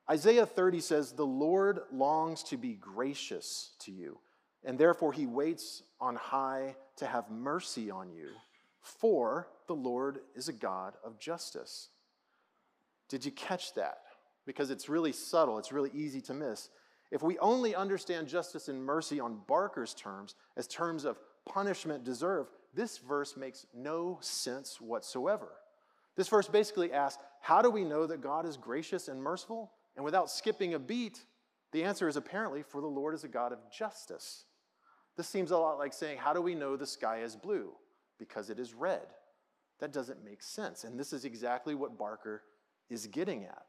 Isaiah 0.09 0.45
30 0.45 0.81
says, 0.81 1.11
The 1.13 1.25
Lord 1.25 1.79
longs 1.91 2.43
to 2.43 2.57
be 2.57 2.73
gracious 2.73 3.71
to 3.79 3.91
you, 3.91 4.19
and 4.63 4.77
therefore 4.77 5.13
he 5.13 5.25
waits 5.25 5.83
on 5.99 6.15
high 6.15 6.75
to 6.97 7.05
have 7.05 7.31
mercy 7.31 7.89
on 7.89 8.11
you, 8.11 8.29
for 8.81 9.47
the 9.67 9.73
Lord 9.75 10.19
is 10.35 10.47
a 10.47 10.53
God 10.53 10.95
of 11.03 11.19
justice. 11.19 11.89
Did 13.09 13.25
you 13.25 13.31
catch 13.31 13.73
that? 13.75 13.99
Because 14.45 14.69
it's 14.69 14.89
really 14.89 15.11
subtle, 15.11 15.57
it's 15.57 15.71
really 15.71 15.91
easy 15.93 16.21
to 16.21 16.33
miss. 16.33 16.69
If 17.11 17.21
we 17.21 17.37
only 17.39 17.75
understand 17.75 18.27
justice 18.27 18.69
and 18.69 18.83
mercy 18.83 19.19
on 19.19 19.41
Barker's 19.47 19.93
terms, 19.93 20.35
as 20.55 20.67
terms 20.67 21.03
of 21.03 21.19
punishment 21.45 22.03
deserved, 22.03 22.51
this 22.73 22.97
verse 22.97 23.35
makes 23.35 23.65
no 23.73 24.17
sense 24.21 24.79
whatsoever. 24.79 25.49
This 26.15 26.27
verse 26.27 26.47
basically 26.47 26.91
asks, 26.91 27.21
How 27.41 27.61
do 27.61 27.69
we 27.69 27.83
know 27.83 28.05
that 28.07 28.21
God 28.21 28.45
is 28.45 28.57
gracious 28.57 29.07
and 29.07 29.21
merciful? 29.21 29.71
And 29.95 30.05
without 30.05 30.29
skipping 30.29 30.73
a 30.73 30.79
beat, 30.79 31.19
the 31.71 31.83
answer 31.83 32.07
is 32.07 32.15
apparently, 32.15 32.63
For 32.63 32.81
the 32.81 32.87
Lord 32.87 33.13
is 33.13 33.23
a 33.23 33.29
God 33.29 33.51
of 33.51 33.59
justice. 33.71 34.45
This 35.17 35.27
seems 35.27 35.51
a 35.51 35.57
lot 35.57 35.77
like 35.77 35.93
saying, 35.93 36.17
How 36.17 36.33
do 36.33 36.41
we 36.41 36.55
know 36.55 36.75
the 36.75 36.87
sky 36.87 37.21
is 37.21 37.35
blue? 37.35 37.71
Because 38.19 38.49
it 38.49 38.59
is 38.59 38.73
red. 38.73 39.07
That 39.79 39.91
doesn't 39.91 40.23
make 40.23 40.43
sense. 40.43 40.83
And 40.83 40.99
this 40.99 41.11
is 41.11 41.25
exactly 41.25 41.75
what 41.75 41.97
Barker 41.97 42.43
is 42.89 43.07
getting 43.07 43.45
at. 43.45 43.65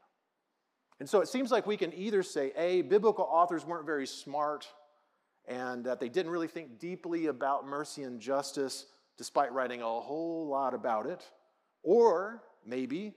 And 0.99 1.09
so 1.09 1.21
it 1.21 1.27
seems 1.27 1.51
like 1.51 1.65
we 1.65 1.75
can 1.75 1.93
either 1.93 2.23
say, 2.23 2.51
A, 2.55 2.83
biblical 2.83 3.25
authors 3.25 3.65
weren't 3.65 3.85
very 3.85 4.05
smart 4.05 4.67
and 5.47 5.83
that 5.85 5.99
they 5.99 6.09
didn't 6.09 6.31
really 6.31 6.47
think 6.47 6.79
deeply 6.79 7.27
about 7.27 7.65
mercy 7.65 8.03
and 8.03 8.19
justice 8.19 8.85
despite 9.17 9.51
writing 9.51 9.81
a 9.81 9.85
whole 9.85 10.47
lot 10.47 10.73
about 10.73 11.05
it, 11.05 11.23
or 11.83 12.41
maybe 12.65 13.13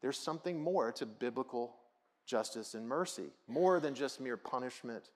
there's 0.00 0.18
something 0.18 0.62
more 0.62 0.92
to 0.92 1.06
biblical 1.06 1.76
justice 2.26 2.74
and 2.74 2.86
mercy, 2.86 3.30
more 3.48 3.80
than 3.80 3.94
just 3.94 4.20
mere 4.20 4.36
punishment 4.36 5.10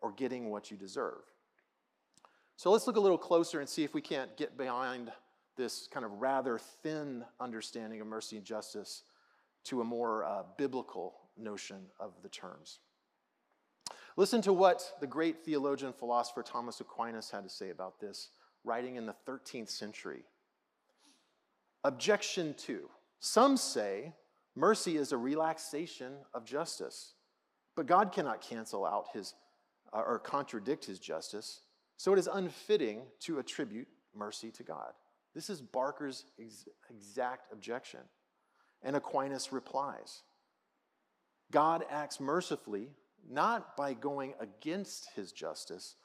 or 0.00 0.12
getting 0.12 0.50
what 0.50 0.70
you 0.70 0.76
deserve. 0.76 1.22
So 2.56 2.72
let's 2.72 2.86
look 2.86 2.96
a 2.96 3.00
little 3.00 3.18
closer 3.18 3.60
and 3.60 3.68
see 3.68 3.84
if 3.84 3.94
we 3.94 4.00
can't 4.00 4.36
get 4.36 4.56
behind 4.56 5.12
this 5.56 5.88
kind 5.92 6.04
of 6.04 6.20
rather 6.20 6.58
thin 6.58 7.24
understanding 7.40 8.00
of 8.00 8.06
mercy 8.06 8.36
and 8.36 8.44
justice 8.44 9.02
to 9.64 9.80
a 9.80 9.84
more 9.84 10.24
uh, 10.24 10.42
biblical 10.56 11.14
notion 11.36 11.78
of 12.00 12.12
the 12.22 12.28
terms. 12.28 12.80
Listen 14.18 14.42
to 14.42 14.52
what 14.52 14.94
the 14.98 15.06
great 15.06 15.44
theologian 15.44 15.92
philosopher 15.92 16.42
Thomas 16.42 16.80
Aquinas 16.80 17.30
had 17.30 17.44
to 17.44 17.48
say 17.48 17.70
about 17.70 18.00
this, 18.00 18.30
writing 18.64 18.96
in 18.96 19.06
the 19.06 19.14
13th 19.28 19.68
century. 19.68 20.24
Objection 21.84 22.52
two 22.54 22.90
Some 23.20 23.56
say 23.56 24.12
mercy 24.56 24.96
is 24.96 25.12
a 25.12 25.16
relaxation 25.16 26.14
of 26.34 26.44
justice, 26.44 27.14
but 27.76 27.86
God 27.86 28.10
cannot 28.10 28.40
cancel 28.40 28.84
out 28.84 29.06
his 29.14 29.34
uh, 29.92 30.02
or 30.04 30.18
contradict 30.18 30.84
his 30.84 30.98
justice, 30.98 31.60
so 31.96 32.12
it 32.12 32.18
is 32.18 32.26
unfitting 32.26 33.02
to 33.20 33.38
attribute 33.38 33.86
mercy 34.16 34.50
to 34.50 34.64
God. 34.64 34.94
This 35.32 35.48
is 35.48 35.62
Barker's 35.62 36.24
ex- 36.40 36.66
exact 36.90 37.52
objection. 37.52 38.00
And 38.82 38.96
Aquinas 38.96 39.52
replies 39.52 40.22
God 41.52 41.84
acts 41.88 42.18
mercifully 42.18 42.90
not 43.30 43.76
by 43.76 43.94
going 43.94 44.34
against 44.40 45.08
his 45.14 45.32
justice, 45.32 45.96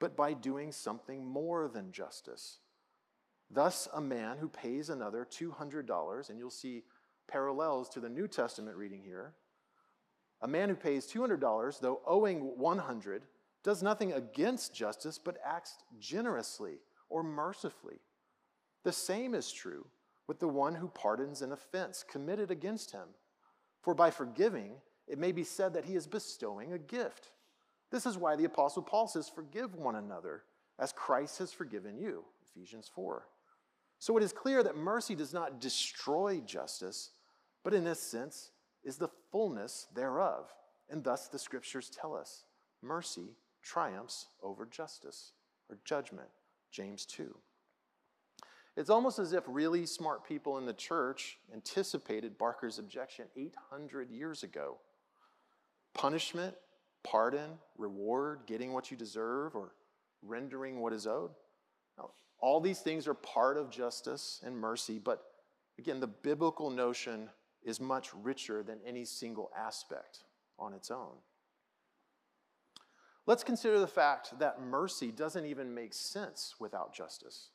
but 0.00 0.16
by 0.16 0.32
doing 0.32 0.72
something 0.72 1.24
more 1.24 1.68
than 1.68 1.92
justice. 1.92 2.58
Thus, 3.50 3.86
a 3.94 4.00
man 4.00 4.38
who 4.38 4.48
pays 4.48 4.88
another 4.88 5.26
$200, 5.30 6.30
and 6.30 6.38
you'll 6.38 6.50
see 6.50 6.84
parallels 7.28 7.88
to 7.90 8.00
the 8.00 8.08
New 8.08 8.26
Testament 8.26 8.76
reading 8.76 9.02
here, 9.02 9.34
a 10.40 10.48
man 10.48 10.68
who 10.68 10.74
pays 10.74 11.06
$200, 11.06 11.80
though 11.80 12.00
owing 12.06 12.58
100, 12.58 13.22
does 13.62 13.82
nothing 13.82 14.12
against 14.12 14.74
justice, 14.74 15.18
but 15.18 15.38
acts 15.44 15.76
generously 16.00 16.78
or 17.08 17.22
mercifully. 17.22 18.00
The 18.84 18.92
same 18.92 19.34
is 19.34 19.52
true 19.52 19.86
with 20.26 20.40
the 20.40 20.48
one 20.48 20.74
who 20.74 20.88
pardons 20.88 21.42
an 21.42 21.52
offense 21.52 22.04
committed 22.08 22.50
against 22.50 22.90
him. 22.90 23.08
For 23.82 23.94
by 23.94 24.10
forgiving, 24.10 24.76
it 25.08 25.18
may 25.18 25.32
be 25.32 25.44
said 25.44 25.74
that 25.74 25.84
he 25.84 25.94
is 25.94 26.06
bestowing 26.06 26.72
a 26.72 26.78
gift. 26.78 27.30
This 27.90 28.06
is 28.06 28.16
why 28.16 28.36
the 28.36 28.44
Apostle 28.44 28.82
Paul 28.82 29.06
says, 29.06 29.28
Forgive 29.28 29.74
one 29.74 29.96
another 29.96 30.44
as 30.78 30.92
Christ 30.92 31.38
has 31.38 31.52
forgiven 31.52 31.98
you. 31.98 32.24
Ephesians 32.50 32.90
4. 32.94 33.26
So 33.98 34.16
it 34.16 34.22
is 34.22 34.32
clear 34.32 34.62
that 34.62 34.76
mercy 34.76 35.14
does 35.14 35.32
not 35.32 35.60
destroy 35.60 36.40
justice, 36.44 37.10
but 37.62 37.74
in 37.74 37.84
this 37.84 38.00
sense 38.00 38.50
is 38.82 38.96
the 38.96 39.10
fullness 39.30 39.86
thereof. 39.94 40.52
And 40.90 41.04
thus 41.04 41.28
the 41.28 41.38
scriptures 41.38 41.88
tell 41.90 42.14
us 42.14 42.44
mercy 42.82 43.36
triumphs 43.62 44.26
over 44.42 44.66
justice 44.66 45.32
or 45.70 45.78
judgment. 45.84 46.28
James 46.70 47.04
2. 47.06 47.36
It's 48.76 48.90
almost 48.90 49.18
as 49.18 49.34
if 49.34 49.44
really 49.46 49.84
smart 49.84 50.26
people 50.26 50.56
in 50.56 50.64
the 50.64 50.72
church 50.72 51.38
anticipated 51.52 52.38
Barker's 52.38 52.78
objection 52.78 53.26
800 53.36 54.10
years 54.10 54.42
ago 54.42 54.78
punishment, 55.94 56.54
pardon, 57.02 57.58
reward, 57.78 58.40
getting 58.46 58.72
what 58.72 58.90
you 58.90 58.96
deserve, 58.96 59.54
or 59.54 59.72
rendering 60.22 60.80
what 60.80 60.92
is 60.92 61.06
owed. 61.06 61.30
Now, 61.98 62.10
all 62.40 62.60
these 62.60 62.80
things 62.80 63.06
are 63.06 63.14
part 63.14 63.56
of 63.56 63.70
justice 63.70 64.40
and 64.44 64.56
mercy, 64.56 64.98
but 64.98 65.24
Again, 65.78 66.00
the 66.00 66.06
biblical 66.06 66.70
notion 66.70 67.30
is 67.64 67.80
much 67.80 68.10
richer 68.14 68.62
than 68.62 68.78
any 68.86 69.04
single 69.04 69.50
aspect 69.56 70.24
on 70.58 70.72
its 70.74 70.90
own. 70.90 71.14
Let's 73.26 73.44
consider 73.44 73.78
the 73.78 73.86
fact 73.86 74.38
that 74.40 74.60
mercy 74.60 75.12
doesn't 75.12 75.46
even 75.46 75.74
make 75.74 75.94
sense 75.94 76.56
without 76.58 76.92
justice. 76.92 77.50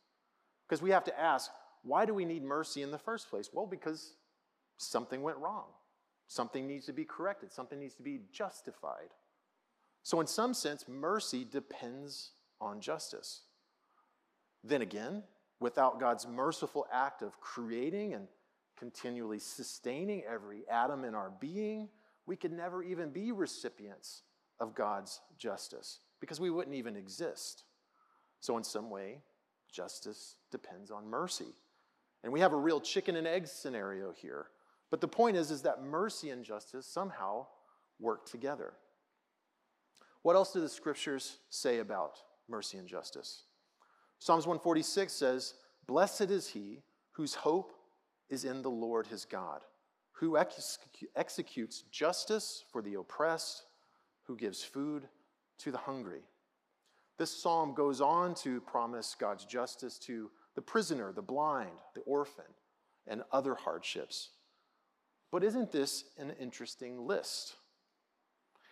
Because 0.67 0.81
we 0.81 0.91
have 0.91 1.03
to 1.05 1.19
ask, 1.19 1.51
why 1.83 2.05
do 2.05 2.13
we 2.13 2.25
need 2.25 2.43
mercy 2.43 2.81
in 2.81 2.91
the 2.91 2.97
first 2.97 3.29
place? 3.29 3.49
Well, 3.51 3.65
because 3.65 4.13
something 4.77 5.21
went 5.21 5.37
wrong. 5.37 5.65
Something 6.27 6.67
needs 6.67 6.85
to 6.85 6.93
be 6.93 7.05
corrected. 7.05 7.51
Something 7.51 7.79
needs 7.79 7.95
to 7.95 8.03
be 8.03 8.21
justified. 8.31 9.09
So, 10.03 10.21
in 10.21 10.27
some 10.27 10.53
sense, 10.53 10.85
mercy 10.87 11.45
depends 11.49 12.31
on 12.61 12.81
justice. 12.81 13.41
Then 14.63 14.81
again, 14.81 15.23
without 15.59 15.99
God's 15.99 16.27
merciful 16.27 16.85
act 16.91 17.21
of 17.21 17.39
creating 17.39 18.13
and 18.13 18.27
continually 18.77 19.39
sustaining 19.39 20.23
every 20.23 20.63
atom 20.69 21.03
in 21.03 21.15
our 21.15 21.31
being, 21.39 21.89
we 22.25 22.35
could 22.35 22.51
never 22.51 22.83
even 22.83 23.09
be 23.09 23.31
recipients 23.31 24.23
of 24.59 24.75
God's 24.75 25.21
justice 25.37 25.99
because 26.19 26.39
we 26.39 26.49
wouldn't 26.49 26.75
even 26.75 26.95
exist. 26.95 27.63
So, 28.39 28.57
in 28.57 28.63
some 28.63 28.89
way, 28.89 29.21
justice 29.71 30.35
depends 30.51 30.91
on 30.91 31.07
mercy. 31.07 31.55
And 32.23 32.33
we 32.33 32.39
have 32.39 32.53
a 32.53 32.57
real 32.57 32.81
chicken 32.81 33.15
and 33.15 33.27
egg 33.27 33.47
scenario 33.47 34.11
here. 34.11 34.47
But 34.89 35.01
the 35.01 35.07
point 35.07 35.37
is, 35.37 35.51
is 35.51 35.63
that 35.63 35.83
mercy 35.83 36.29
and 36.29 36.43
justice 36.43 36.85
somehow 36.85 37.47
work 37.99 38.29
together. 38.29 38.73
What 40.21 40.35
else 40.35 40.53
do 40.53 40.61
the 40.61 40.69
scriptures 40.69 41.37
say 41.49 41.79
about 41.79 42.17
mercy 42.47 42.77
and 42.77 42.87
justice? 42.87 43.43
Psalms 44.19 44.47
146 44.47 45.11
says, 45.11 45.53
Blessed 45.87 46.29
is 46.31 46.49
he 46.49 46.81
whose 47.11 47.35
hope 47.35 47.73
is 48.29 48.43
in 48.43 48.61
the 48.61 48.69
Lord 48.69 49.07
his 49.07 49.25
God, 49.25 49.61
who 50.13 50.37
ex- 50.37 50.79
executes 51.15 51.83
justice 51.91 52.63
for 52.71 52.81
the 52.81 52.95
oppressed, 52.95 53.65
who 54.23 54.35
gives 54.35 54.63
food 54.63 55.07
to 55.59 55.71
the 55.71 55.77
hungry. 55.77 56.23
This 57.17 57.31
psalm 57.31 57.73
goes 57.73 58.01
on 58.01 58.35
to 58.35 58.61
promise 58.61 59.15
God's 59.19 59.45
justice 59.45 59.97
to 59.99 60.29
the 60.55 60.61
prisoner, 60.61 61.11
the 61.11 61.21
blind, 61.21 61.71
the 61.95 62.01
orphan, 62.01 62.45
and 63.07 63.23
other 63.31 63.55
hardships. 63.55 64.29
But 65.31 65.43
isn't 65.43 65.71
this 65.71 66.05
an 66.17 66.31
interesting 66.39 67.05
list? 67.05 67.55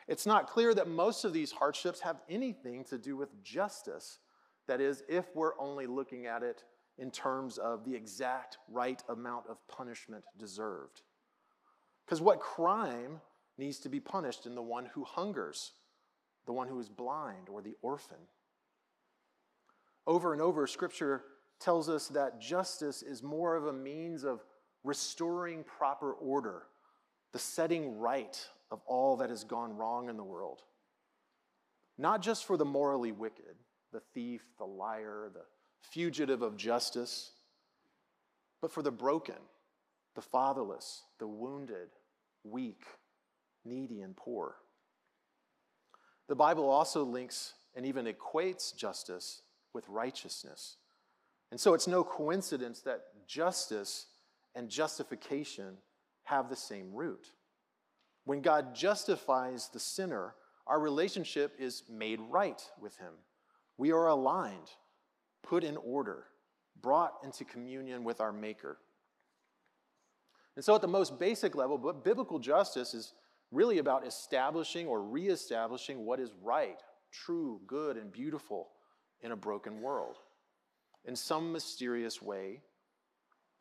It's 0.08 0.26
not 0.26 0.48
clear 0.48 0.74
that 0.74 0.88
most 0.88 1.26
of 1.26 1.34
these 1.34 1.52
hardships 1.52 2.00
have 2.02 2.22
anything 2.30 2.84
to 2.86 2.98
do 2.98 3.18
with 3.18 3.44
justice. 3.44 4.20
That 4.68 4.82
is, 4.82 5.04
if 5.10 5.26
we're 5.36 5.60
only 5.60 5.88
looking 5.88 6.26
at 6.28 6.44
it 6.44 6.64
in 6.98 7.12
terms 7.12 7.58
of 7.58 7.84
the 7.84 7.96
exact 7.96 8.58
right 8.70 9.02
amount 9.10 9.48
of 9.50 9.58
punishment 9.68 10.24
deserved. 10.38 11.02
Because 12.06 12.22
what 12.22 12.40
crime 12.40 13.20
needs 13.58 13.80
to 13.80 13.90
be 13.90 14.00
punished 14.00 14.46
in 14.46 14.56
the 14.56 14.62
one 14.62 14.86
who 14.94 15.04
hungers, 15.04 15.74
the 16.46 16.54
one 16.54 16.68
who 16.68 16.80
is 16.80 16.88
blind, 16.88 17.50
or 17.50 17.62
the 17.62 17.76
orphan? 17.82 18.18
Over 20.08 20.34
and 20.34 20.42
over, 20.42 20.68
Scripture 20.68 21.24
tells 21.60 21.90
us 21.90 22.08
that 22.10 22.40
justice 22.40 23.02
is 23.02 23.24
more 23.24 23.56
of 23.56 23.66
a 23.66 23.74
means 23.74 24.24
of 24.24 24.44
restoring 24.86 25.64
proper 25.64 26.14
order, 26.14 26.64
the 27.34 27.40
setting 27.40 27.98
right 27.98 28.48
of 28.72 28.80
all 28.86 29.18
that 29.18 29.30
has 29.30 29.44
gone 29.44 29.76
wrong 29.76 30.10
in 30.10 30.16
the 30.16 30.24
world. 30.24 30.62
Not 31.98 32.22
just 32.22 32.46
for 32.46 32.56
the 32.56 32.66
morally 32.66 33.12
wicked, 33.12 33.56
the 33.92 34.02
thief, 34.14 34.42
the 34.58 34.66
liar, 34.66 35.30
the 35.34 35.46
fugitive 35.82 36.42
of 36.42 36.56
justice, 36.56 37.32
but 38.62 38.72
for 38.72 38.82
the 38.82 38.92
broken, 38.92 39.36
the 40.14 40.22
fatherless, 40.22 41.04
the 41.20 41.28
wounded, 41.28 41.90
weak, 42.44 42.84
needy, 43.64 44.02
and 44.02 44.16
poor. 44.16 44.56
The 46.28 46.36
Bible 46.36 46.70
also 46.70 47.04
links 47.04 47.54
and 47.76 47.86
even 47.86 48.06
equates 48.06 48.76
justice 48.76 49.42
with 49.74 49.88
righteousness. 49.90 50.78
And 51.52 51.60
so 51.60 51.74
it's 51.74 51.88
no 51.88 52.04
coincidence 52.04 52.82
that 52.82 53.02
justice 53.28 54.08
and 54.56 54.70
justification 54.70 55.78
have 56.24 56.50
the 56.50 56.56
same 56.56 56.94
root. 56.94 57.28
When 58.24 58.42
God 58.42 58.74
justifies 58.74 59.70
the 59.70 59.80
sinner, 59.80 60.34
our 60.66 60.80
relationship 60.80 61.54
is 61.60 61.84
made 61.90 62.20
right 62.30 62.62
with 62.82 62.98
Him. 62.98 63.14
We 63.78 63.92
are 63.92 64.08
aligned, 64.08 64.72
put 65.44 65.64
in 65.64 65.78
order, 65.78 66.26
brought 66.82 67.14
into 67.24 67.46
communion 67.46 68.04
with 68.04 68.20
our 68.20 68.32
Maker. 68.32 68.78
And 70.56 70.64
so, 70.64 70.74
at 70.74 70.82
the 70.82 70.88
most 70.88 71.20
basic 71.20 71.54
level, 71.56 71.78
biblical 71.78 72.40
justice 72.40 72.94
is 72.94 73.14
really 73.52 73.78
about 73.78 74.08
establishing 74.08 74.88
or 74.88 75.04
reestablishing 75.04 76.06
what 76.06 76.20
is 76.20 76.32
right, 76.42 76.82
true, 77.12 77.60
good, 77.68 77.98
and 77.98 78.12
beautiful 78.12 78.70
in 79.22 79.32
a 79.32 79.36
broken 79.36 79.82
world. 79.82 80.16
In 81.04 81.16
some 81.16 81.52
mysterious 81.52 82.22
way, 82.22 82.62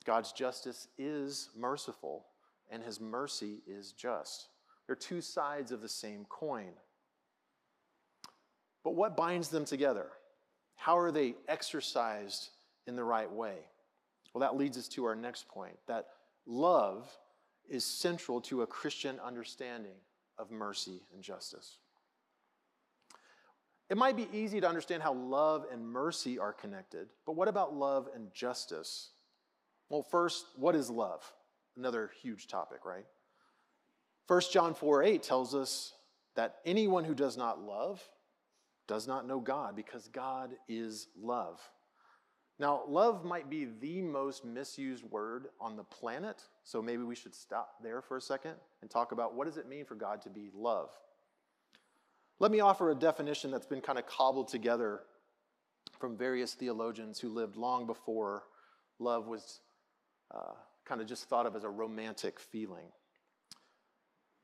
God's 0.04 0.32
justice 0.32 0.88
is 0.98 1.50
merciful 1.56 2.26
and 2.70 2.82
his 2.82 3.00
mercy 3.00 3.62
is 3.66 3.92
just. 3.92 4.48
They're 4.86 4.96
two 4.96 5.20
sides 5.20 5.72
of 5.72 5.80
the 5.80 5.88
same 5.88 6.26
coin. 6.28 6.72
But 8.82 8.94
what 8.94 9.16
binds 9.16 9.48
them 9.48 9.64
together? 9.64 10.08
How 10.76 10.98
are 10.98 11.10
they 11.10 11.34
exercised 11.48 12.50
in 12.86 12.96
the 12.96 13.04
right 13.04 13.30
way? 13.30 13.56
Well, 14.32 14.40
that 14.40 14.56
leads 14.56 14.76
us 14.76 14.88
to 14.88 15.04
our 15.06 15.14
next 15.14 15.48
point 15.48 15.76
that 15.86 16.08
love 16.46 17.08
is 17.68 17.84
central 17.84 18.40
to 18.42 18.62
a 18.62 18.66
Christian 18.66 19.18
understanding 19.24 19.96
of 20.38 20.50
mercy 20.50 21.00
and 21.14 21.22
justice. 21.22 21.78
It 23.88 23.96
might 23.96 24.16
be 24.16 24.28
easy 24.32 24.60
to 24.60 24.68
understand 24.68 25.02
how 25.02 25.14
love 25.14 25.66
and 25.70 25.86
mercy 25.86 26.38
are 26.38 26.52
connected, 26.52 27.08
but 27.26 27.36
what 27.36 27.48
about 27.48 27.74
love 27.74 28.08
and 28.14 28.32
justice? 28.34 29.10
Well, 29.88 30.02
first, 30.02 30.46
what 30.56 30.74
is 30.74 30.90
love? 30.90 31.22
Another 31.76 32.10
huge 32.22 32.46
topic, 32.46 32.84
right? 32.84 33.04
1 34.26 34.40
John 34.52 34.74
4 34.74 35.02
8 35.02 35.22
tells 35.22 35.54
us 35.54 35.92
that 36.36 36.56
anyone 36.64 37.04
who 37.04 37.14
does 37.14 37.36
not 37.36 37.60
love 37.60 38.02
does 38.86 39.06
not 39.06 39.26
know 39.26 39.40
God 39.40 39.76
because 39.76 40.08
God 40.08 40.50
is 40.68 41.08
love. 41.20 41.60
Now, 42.58 42.82
love 42.86 43.24
might 43.24 43.50
be 43.50 43.64
the 43.64 44.00
most 44.00 44.44
misused 44.44 45.04
word 45.04 45.48
on 45.60 45.76
the 45.76 45.82
planet, 45.82 46.42
so 46.62 46.80
maybe 46.80 47.02
we 47.02 47.16
should 47.16 47.34
stop 47.34 47.74
there 47.82 48.00
for 48.00 48.16
a 48.16 48.20
second 48.20 48.54
and 48.80 48.90
talk 48.90 49.10
about 49.12 49.34
what 49.34 49.46
does 49.46 49.56
it 49.56 49.68
mean 49.68 49.84
for 49.84 49.96
God 49.96 50.22
to 50.22 50.30
be 50.30 50.50
love? 50.54 50.90
Let 52.38 52.52
me 52.52 52.60
offer 52.60 52.90
a 52.90 52.94
definition 52.94 53.50
that's 53.50 53.66
been 53.66 53.80
kind 53.80 53.98
of 53.98 54.06
cobbled 54.06 54.48
together 54.48 55.00
from 55.98 56.16
various 56.16 56.54
theologians 56.54 57.18
who 57.18 57.28
lived 57.28 57.56
long 57.56 57.86
before 57.86 58.44
love 58.98 59.26
was 59.26 59.60
uh, 60.34 60.52
kind 60.84 61.00
of 61.00 61.06
just 61.06 61.28
thought 61.28 61.46
of 61.46 61.56
as 61.56 61.64
a 61.64 61.70
romantic 61.70 62.40
feeling. 62.40 62.86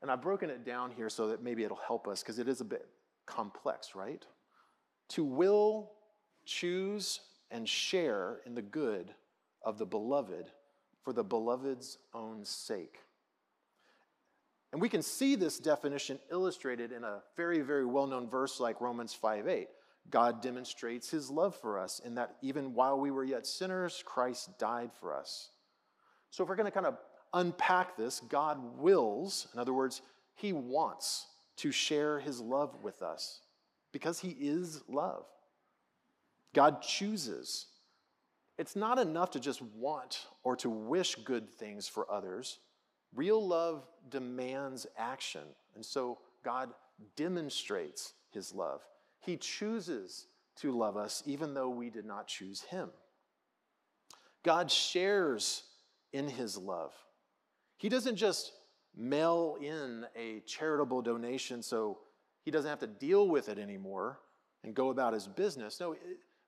And 0.01 0.09
I've 0.09 0.21
broken 0.21 0.49
it 0.49 0.65
down 0.65 0.91
here 0.91 1.09
so 1.09 1.27
that 1.27 1.43
maybe 1.43 1.63
it'll 1.63 1.77
help 1.77 2.07
us 2.07 2.21
because 2.21 2.39
it 2.39 2.47
is 2.47 2.61
a 2.61 2.65
bit 2.65 2.87
complex, 3.25 3.93
right? 3.93 4.25
To 5.09 5.23
will, 5.23 5.91
choose, 6.45 7.19
and 7.51 7.67
share 7.67 8.39
in 8.45 8.55
the 8.55 8.61
good 8.61 9.13
of 9.63 9.77
the 9.77 9.85
beloved 9.85 10.49
for 11.03 11.13
the 11.13 11.23
beloved's 11.23 11.97
own 12.13 12.45
sake. 12.45 12.99
And 14.71 14.81
we 14.81 14.89
can 14.89 15.01
see 15.01 15.35
this 15.35 15.59
definition 15.59 16.17
illustrated 16.31 16.91
in 16.91 17.03
a 17.03 17.21
very, 17.35 17.59
very 17.59 17.85
well 17.85 18.07
known 18.07 18.29
verse 18.29 18.59
like 18.59 18.79
Romans 18.79 19.13
5 19.13 19.47
8. 19.47 19.67
God 20.09 20.41
demonstrates 20.41 21.09
his 21.09 21.29
love 21.29 21.55
for 21.55 21.77
us 21.77 21.99
in 22.03 22.15
that 22.15 22.37
even 22.41 22.73
while 22.73 22.99
we 22.99 23.11
were 23.11 23.23
yet 23.23 23.45
sinners, 23.45 24.01
Christ 24.05 24.57
died 24.57 24.91
for 24.99 25.15
us. 25.15 25.51
So, 26.31 26.43
if 26.43 26.49
we're 26.49 26.55
going 26.55 26.65
to 26.65 26.71
kind 26.71 26.85
of 26.85 26.97
unpack 27.33 27.95
this, 27.95 28.19
God 28.21 28.57
wills, 28.77 29.47
in 29.53 29.59
other 29.59 29.73
words, 29.73 30.01
he 30.33 30.53
wants 30.53 31.27
to 31.57 31.71
share 31.71 32.19
his 32.19 32.39
love 32.39 32.83
with 32.83 33.01
us 33.01 33.41
because 33.91 34.19
he 34.19 34.29
is 34.29 34.81
love. 34.87 35.25
God 36.53 36.81
chooses. 36.81 37.67
It's 38.57 38.75
not 38.75 38.99
enough 38.99 39.31
to 39.31 39.39
just 39.39 39.61
want 39.61 40.25
or 40.43 40.55
to 40.57 40.69
wish 40.69 41.15
good 41.15 41.49
things 41.49 41.87
for 41.87 42.11
others. 42.11 42.59
Real 43.15 43.45
love 43.45 43.85
demands 44.09 44.87
action. 44.97 45.41
And 45.75 45.85
so 45.85 46.19
God 46.43 46.69
demonstrates 47.15 48.13
his 48.31 48.53
love. 48.53 48.81
He 49.19 49.37
chooses 49.37 50.27
to 50.57 50.71
love 50.71 50.97
us 50.97 51.23
even 51.25 51.53
though 51.53 51.69
we 51.69 51.89
did 51.89 52.05
not 52.05 52.27
choose 52.27 52.61
him. 52.61 52.89
God 54.43 54.71
shares 54.71 55.63
in 56.13 56.27
his 56.27 56.57
love. 56.57 56.93
He 57.77 57.89
doesn't 57.89 58.15
just 58.15 58.53
mail 58.95 59.57
in 59.61 60.05
a 60.15 60.41
charitable 60.45 61.01
donation 61.01 61.63
so 61.63 61.99
he 62.43 62.51
doesn't 62.51 62.69
have 62.69 62.79
to 62.79 62.87
deal 62.87 63.27
with 63.29 63.49
it 63.49 63.57
anymore 63.57 64.19
and 64.63 64.73
go 64.73 64.89
about 64.89 65.13
his 65.13 65.27
business. 65.27 65.79
No, 65.79 65.95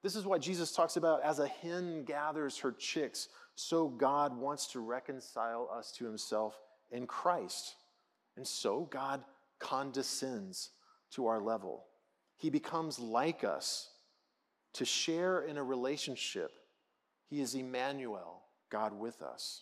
This 0.02 0.16
is 0.16 0.26
what 0.26 0.42
Jesus 0.42 0.74
talks 0.74 0.98
about 0.98 1.24
as 1.24 1.40
a 1.40 1.48
hen 1.48 2.04
gathers 2.04 2.58
her 2.60 2.72
chicks, 2.72 3.30
so 3.56 3.88
God 3.88 4.38
wants 4.38 4.68
to 4.74 4.80
reconcile 4.80 5.70
us 5.74 5.92
to 5.94 6.06
himself 6.06 6.56
in 6.92 7.08
Christ. 7.08 7.76
And 8.36 8.48
so 8.48 8.88
God 8.92 9.24
condescends 9.60 10.72
to 11.12 11.28
our 11.28 11.40
level. 11.40 11.86
He 12.38 12.50
becomes 12.50 13.00
like 13.00 13.44
us 13.44 13.90
to 14.74 14.86
share 14.86 15.42
in 15.42 15.58
a 15.58 15.64
relationship. 15.64 16.52
He 17.30 17.40
is 17.40 17.56
Emmanuel, 17.56 18.43
God 18.74 19.00
with 19.00 19.22
us. 19.22 19.62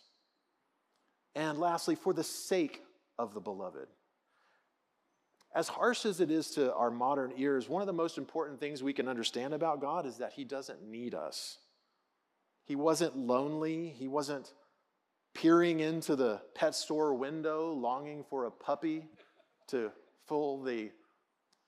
And 1.36 1.60
lastly, 1.60 1.96
for 1.96 2.14
the 2.14 2.24
sake 2.24 2.82
of 3.20 3.34
the 3.34 3.42
beloved. 3.42 3.88
As 5.54 5.68
harsh 5.68 6.06
as 6.06 6.22
it 6.22 6.32
is 6.32 6.52
to 6.52 6.74
our 6.74 6.90
modern 6.90 7.34
ears, 7.38 7.68
one 7.68 7.82
of 7.82 7.88
the 7.88 7.94
most 7.94 8.18
important 8.18 8.60
things 8.60 8.82
we 8.82 8.94
can 8.94 9.10
understand 9.10 9.54
about 9.54 9.82
God 9.82 10.06
is 10.06 10.18
that 10.18 10.32
He 10.32 10.46
doesn't 10.46 10.82
need 10.82 11.14
us. 11.14 11.58
He 12.64 12.76
wasn't 12.76 13.18
lonely, 13.18 13.90
He 13.90 14.08
wasn't 14.08 14.54
peering 15.34 15.82
into 15.82 16.16
the 16.16 16.42
pet 16.56 16.74
store 16.74 17.14
window 17.14 17.74
longing 17.74 18.24
for 18.30 18.46
a 18.46 18.52
puppy 18.52 19.10
to 19.68 19.92
fill 20.28 20.64
the 20.64 20.90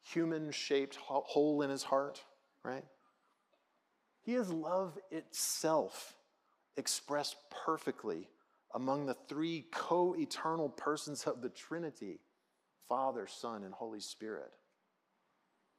human 0.06 0.52
shaped 0.52 0.96
hole 0.98 1.62
in 1.62 1.70
his 1.70 1.84
heart, 1.84 2.22
right? 2.64 2.84
He 4.22 4.36
is 4.36 4.50
love 4.50 4.98
itself 5.12 6.16
expressed 6.78 7.36
perfectly 7.66 8.30
among 8.74 9.06
the 9.06 9.18
three 9.28 9.66
co 9.72 10.16
eternal 10.18 10.70
persons 10.70 11.24
of 11.26 11.42
the 11.42 11.50
Trinity 11.50 12.20
Father, 12.90 13.28
Son, 13.28 13.64
and 13.64 13.74
Holy 13.74 14.00
Spirit. 14.00 14.52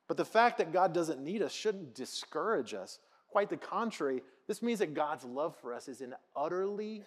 But 0.08 0.16
the 0.16 0.24
fact 0.24 0.58
that 0.58 0.72
God 0.72 0.92
doesn't 0.92 1.22
need 1.22 1.42
us 1.42 1.52
shouldn't 1.52 1.94
discourage 1.94 2.74
us. 2.74 2.98
Quite 3.28 3.50
the 3.50 3.56
contrary, 3.56 4.22
this 4.46 4.62
means 4.62 4.78
that 4.78 4.94
God's 4.94 5.24
love 5.24 5.56
for 5.56 5.72
us 5.72 5.88
is 5.88 6.00
an 6.00 6.14
utterly 6.36 7.04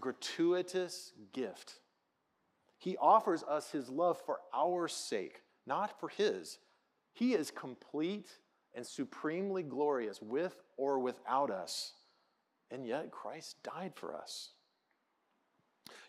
gratuitous 0.00 1.12
gift. 1.32 1.74
He 2.78 2.96
offers 2.96 3.42
us 3.42 3.70
his 3.70 3.88
love 3.88 4.20
for 4.24 4.38
our 4.54 4.88
sake, 4.88 5.42
not 5.66 5.98
for 6.00 6.08
his. 6.08 6.58
He 7.12 7.34
is 7.34 7.50
complete 7.50 8.28
and 8.74 8.86
supremely 8.86 9.62
glorious 9.62 10.22
with 10.22 10.54
or 10.76 11.00
without 11.00 11.50
us. 11.50 11.92
And 12.70 12.86
yet, 12.86 13.10
Christ 13.10 13.62
died 13.62 13.92
for 13.94 14.14
us. 14.14 14.50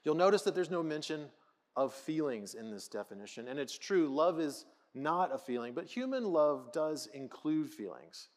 You'll 0.03 0.15
notice 0.15 0.41
that 0.43 0.55
there's 0.55 0.69
no 0.69 0.83
mention 0.83 1.27
of 1.75 1.93
feelings 1.93 2.55
in 2.55 2.71
this 2.71 2.87
definition. 2.87 3.47
And 3.47 3.59
it's 3.59 3.77
true, 3.77 4.13
love 4.13 4.39
is 4.39 4.65
not 4.93 5.33
a 5.33 5.37
feeling, 5.37 5.73
but 5.73 5.85
human 5.85 6.25
love 6.25 6.71
does 6.73 7.07
include 7.13 7.69
feelings. 7.69 8.27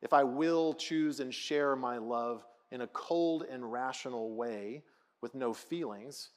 If 0.00 0.12
I 0.12 0.24
will 0.24 0.74
choose 0.74 1.20
and 1.20 1.32
share 1.32 1.76
my 1.76 1.98
love 1.98 2.44
in 2.72 2.80
a 2.80 2.86
cold 2.88 3.44
and 3.48 3.70
rational 3.70 4.34
way 4.34 4.82
with 5.20 5.34
no 5.34 5.52
feelings, 5.52 6.30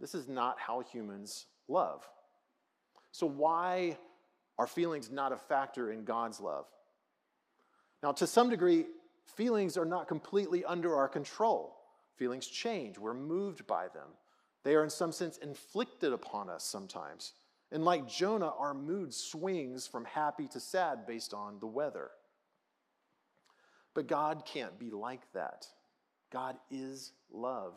this 0.00 0.14
is 0.14 0.28
not 0.28 0.58
how 0.58 0.80
humans 0.80 1.46
love. 1.68 2.08
So, 3.12 3.26
why 3.26 3.98
are 4.58 4.66
feelings 4.66 5.10
not 5.10 5.32
a 5.32 5.36
factor 5.36 5.90
in 5.90 6.04
God's 6.04 6.40
love? 6.40 6.66
Now, 8.02 8.12
to 8.12 8.26
some 8.26 8.48
degree, 8.48 8.86
feelings 9.26 9.76
are 9.76 9.84
not 9.84 10.08
completely 10.08 10.64
under 10.64 10.96
our 10.96 11.08
control. 11.08 11.76
Feelings 12.16 12.46
change, 12.46 12.98
we're 12.98 13.14
moved 13.14 13.66
by 13.66 13.88
them. 13.88 14.08
They 14.62 14.74
are, 14.74 14.84
in 14.84 14.90
some 14.90 15.12
sense, 15.12 15.38
inflicted 15.38 16.12
upon 16.12 16.50
us 16.50 16.64
sometimes. 16.64 17.32
And 17.72 17.84
like 17.84 18.08
Jonah, 18.08 18.52
our 18.58 18.74
mood 18.74 19.14
swings 19.14 19.86
from 19.86 20.04
happy 20.04 20.48
to 20.48 20.60
sad 20.60 21.06
based 21.06 21.32
on 21.32 21.58
the 21.60 21.66
weather. 21.66 22.10
But 23.94 24.06
God 24.06 24.44
can't 24.44 24.78
be 24.78 24.90
like 24.90 25.32
that. 25.32 25.66
God 26.30 26.56
is 26.70 27.12
love. 27.32 27.74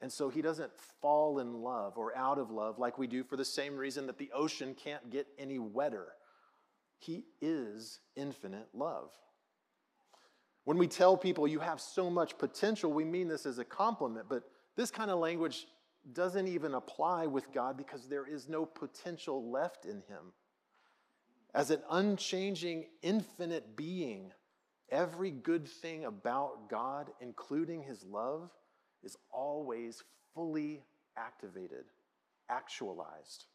And 0.00 0.10
so 0.10 0.28
he 0.28 0.42
doesn't 0.42 0.72
fall 1.00 1.38
in 1.38 1.62
love 1.62 1.96
or 1.96 2.16
out 2.16 2.38
of 2.38 2.50
love 2.50 2.78
like 2.78 2.98
we 2.98 3.06
do 3.06 3.22
for 3.22 3.36
the 3.36 3.44
same 3.44 3.76
reason 3.76 4.06
that 4.08 4.18
the 4.18 4.30
ocean 4.34 4.74
can't 4.74 5.10
get 5.10 5.28
any 5.38 5.58
wetter. 5.60 6.08
He 6.98 7.26
is 7.40 8.00
infinite 8.16 8.68
love. 8.74 9.10
When 10.64 10.78
we 10.78 10.86
tell 10.86 11.16
people 11.16 11.48
you 11.48 11.58
have 11.58 11.80
so 11.80 12.08
much 12.08 12.38
potential, 12.38 12.92
we 12.92 13.04
mean 13.04 13.28
this 13.28 13.46
as 13.46 13.58
a 13.58 13.64
compliment, 13.64 14.26
but 14.28 14.44
this 14.76 14.90
kind 14.90 15.10
of 15.10 15.18
language 15.18 15.66
doesn't 16.12 16.48
even 16.48 16.74
apply 16.74 17.26
with 17.26 17.52
God 17.52 17.76
because 17.76 18.08
there 18.08 18.26
is 18.26 18.48
no 18.48 18.64
potential 18.64 19.50
left 19.50 19.84
in 19.84 20.02
him. 20.08 20.32
As 21.54 21.70
an 21.70 21.80
unchanging, 21.90 22.86
infinite 23.02 23.76
being, 23.76 24.32
every 24.88 25.30
good 25.30 25.68
thing 25.68 26.04
about 26.04 26.68
God, 26.70 27.10
including 27.20 27.82
his 27.82 28.04
love, 28.04 28.50
is 29.02 29.16
always 29.30 30.02
fully 30.34 30.82
activated, 31.16 31.84
actualized. 32.48 33.46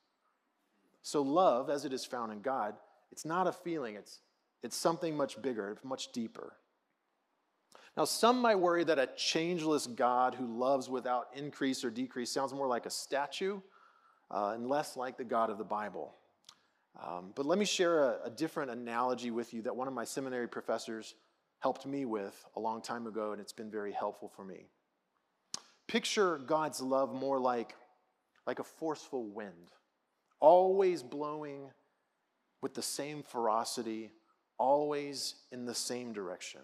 So, 1.01 1.21
love, 1.21 1.69
as 1.69 1.85
it 1.85 1.93
is 1.93 2.05
found 2.05 2.31
in 2.31 2.41
God, 2.41 2.75
it's 3.11 3.25
not 3.25 3.47
a 3.47 3.51
feeling, 3.51 3.95
it's, 3.95 4.19
it's 4.61 4.75
something 4.75 5.15
much 5.15 5.41
bigger, 5.41 5.77
much 5.83 6.11
deeper. 6.11 6.53
Now, 7.97 8.05
some 8.05 8.39
might 8.39 8.59
worry 8.59 8.83
that 8.83 8.99
a 8.99 9.09
changeless 9.15 9.87
God 9.87 10.35
who 10.35 10.45
loves 10.45 10.87
without 10.87 11.29
increase 11.35 11.83
or 11.83 11.89
decrease 11.89 12.29
sounds 12.29 12.53
more 12.53 12.67
like 12.67 12.85
a 12.85 12.91
statue 12.91 13.59
uh, 14.29 14.51
and 14.53 14.69
less 14.69 14.95
like 14.95 15.17
the 15.17 15.23
God 15.23 15.49
of 15.49 15.57
the 15.57 15.63
Bible. 15.63 16.13
Um, 17.03 17.31
but 17.33 17.47
let 17.47 17.57
me 17.57 17.65
share 17.65 18.03
a, 18.03 18.25
a 18.25 18.29
different 18.29 18.69
analogy 18.69 19.31
with 19.31 19.51
you 19.51 19.63
that 19.63 19.75
one 19.75 19.87
of 19.87 19.95
my 19.95 20.03
seminary 20.03 20.47
professors 20.47 21.15
helped 21.59 21.87
me 21.87 22.05
with 22.05 22.45
a 22.55 22.59
long 22.59 22.83
time 22.83 23.07
ago, 23.07 23.31
and 23.31 23.41
it's 23.41 23.51
been 23.51 23.71
very 23.71 23.91
helpful 23.91 24.29
for 24.29 24.45
me. 24.45 24.67
Picture 25.87 26.37
God's 26.37 26.81
love 26.81 27.15
more 27.15 27.39
like, 27.39 27.73
like 28.45 28.59
a 28.59 28.63
forceful 28.63 29.25
wind, 29.25 29.71
always 30.39 31.01
blowing 31.01 31.71
with 32.61 32.75
the 32.75 32.81
same 32.83 33.23
ferocity, 33.23 34.11
always 34.59 35.33
in 35.51 35.65
the 35.65 35.73
same 35.73 36.13
direction. 36.13 36.61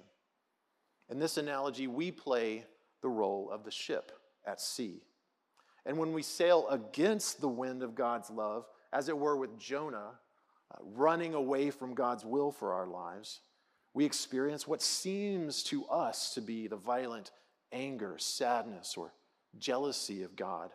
In 1.10 1.20
this 1.20 1.38
analogy, 1.38 1.88
we 1.88 2.12
play 2.12 2.66
the 3.02 3.10
role 3.10 3.50
of 3.52 3.63
the 3.63 3.72
ship 3.72 4.12
at 4.46 4.62
sea. 4.62 5.02
And 5.86 5.98
when 5.98 6.13
we 6.13 6.22
sail 6.22 6.68
against 6.70 7.42
the 7.42 7.50
wind 7.50 7.84
of 7.84 7.96
God's 7.96 8.30
love, 8.30 8.66
as 8.94 9.10
it 9.10 9.18
were 9.18 9.36
with 9.36 9.60
Jonah, 9.60 10.12
uh, 10.72 10.78
running 10.82 11.34
away 11.34 11.70
from 11.70 11.94
God's 11.94 12.24
will 12.24 12.52
for 12.52 12.74
our 12.74 12.88
lives, 12.88 13.42
we 13.94 14.06
experience 14.06 14.68
what 14.68 14.82
seems 14.82 15.62
to 15.63 15.86
us 15.86 16.34
to 16.34 16.42
be 16.42 16.68
the 16.68 16.78
violent 16.78 17.32
anger, 17.72 18.16
sadness, 18.18 18.96
or 18.96 19.13
jealousy 19.60 20.24
of 20.24 20.36
God 20.36 20.72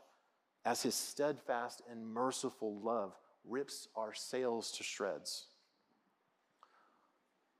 as 0.64 0.82
his 0.82 0.94
steadfast 0.94 1.80
and 1.90 2.06
merciful 2.06 2.78
love 2.80 3.16
rips 3.44 3.88
our 3.96 4.12
sails 4.12 4.70
to 4.72 4.82
shreds. 4.82 5.46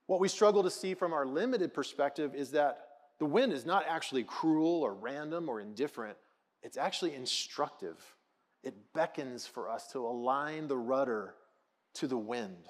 What 0.09 0.21
we 0.21 0.29
struggle 0.29 0.63
to 0.63 0.71
see 0.71 0.95
from 0.95 1.13
our 1.13 1.27
limited 1.27 1.75
perspective 1.75 2.35
is 2.35 2.53
that 2.53 2.79
the 3.19 3.27
wind 3.27 3.53
is 3.53 3.67
not 3.67 3.85
actually 3.87 4.25
cruel 4.25 4.83
or 4.83 4.95
random 4.95 5.51
or 5.51 5.61
indifferent, 5.61 6.17
it's 6.63 6.79
actually 6.79 7.15
instructive. 7.15 7.97
It 8.65 8.75
beckons 8.95 9.47
for 9.47 9.69
us 9.69 9.87
to 9.89 9.99
align 9.99 10.67
the 10.67 10.79
rudder 10.79 11.35
to 11.95 12.07
the 12.07 12.17
wind. 12.17 12.67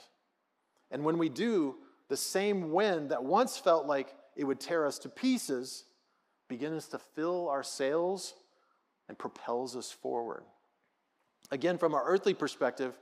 And 0.90 1.04
when 1.04 1.16
we 1.16 1.28
do, 1.28 1.76
the 2.08 2.16
same 2.16 2.72
wind 2.72 3.12
that 3.12 3.24
once 3.24 3.56
felt 3.56 3.86
like 3.86 4.14
it 4.36 4.44
would 4.44 4.58
tear 4.58 4.84
us 4.84 4.98
to 5.00 5.08
pieces 5.08 5.84
begins 6.48 6.88
to 6.88 6.98
fill 6.98 7.48
our 7.48 7.62
sails 7.62 8.34
and 9.08 9.16
propels 9.16 9.76
us 9.76 9.92
forward. 9.92 10.42
Again, 11.52 11.78
from 11.78 11.94
our 11.94 12.04
earthly 12.04 12.34
perspective, 12.34 12.98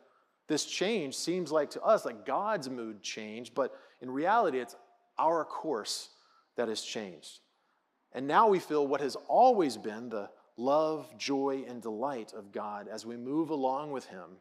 this 0.49 0.65
change 0.65 1.15
seems 1.17 1.51
like 1.51 1.71
to 1.71 1.83
us 1.83 2.05
like 2.05 2.25
God's 2.25 2.71
mood 2.71 3.03
changed, 3.03 3.55
but 3.55 3.75
in 4.01 4.11
reality, 4.11 4.59
it's 4.59 4.77
our 5.19 5.45
course 5.45 6.11
that 6.57 6.69
has 6.69 6.83
changed. 6.83 7.41
And 8.13 8.27
now 8.27 8.49
we 8.49 8.59
feel 8.59 8.87
what 8.87 9.01
has 9.01 9.17
always 9.29 9.77
been 9.77 10.09
the 10.09 10.31
love, 10.57 11.07
joy, 11.19 11.65
and 11.69 11.83
delight 11.83 12.33
of 12.33 12.53
God 12.53 12.89
as 12.89 13.05
we 13.05 13.17
move 13.17 13.51
along 13.51 13.91
with 13.91 14.07
Him 14.07 14.39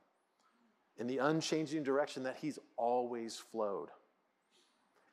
in 0.97 1.07
the 1.07 1.17
unchanging 1.17 1.83
direction 1.83 2.23
that 2.23 2.37
He's 2.41 2.59
always 2.77 3.37
flowed. 3.37 3.89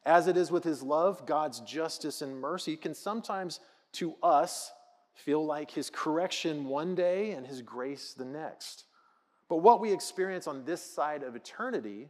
As 0.04 0.26
it 0.26 0.36
is 0.36 0.50
with 0.50 0.64
His 0.64 0.82
love, 0.82 1.26
God's 1.26 1.60
justice 1.60 2.22
and 2.22 2.40
mercy 2.40 2.76
can 2.76 2.94
sometimes 2.94 3.60
to 3.94 4.14
us 4.22 4.70
feel 5.14 5.44
like 5.44 5.70
His 5.70 5.90
correction 5.90 6.66
one 6.66 6.94
day 6.94 7.32
and 7.32 7.46
His 7.46 7.62
grace 7.62 8.14
the 8.16 8.24
next. 8.24 8.84
But 9.52 9.60
what 9.60 9.80
we 9.80 9.92
experience 9.92 10.46
on 10.46 10.64
this 10.64 10.82
side 10.82 11.22
of 11.22 11.36
eternity 11.36 12.08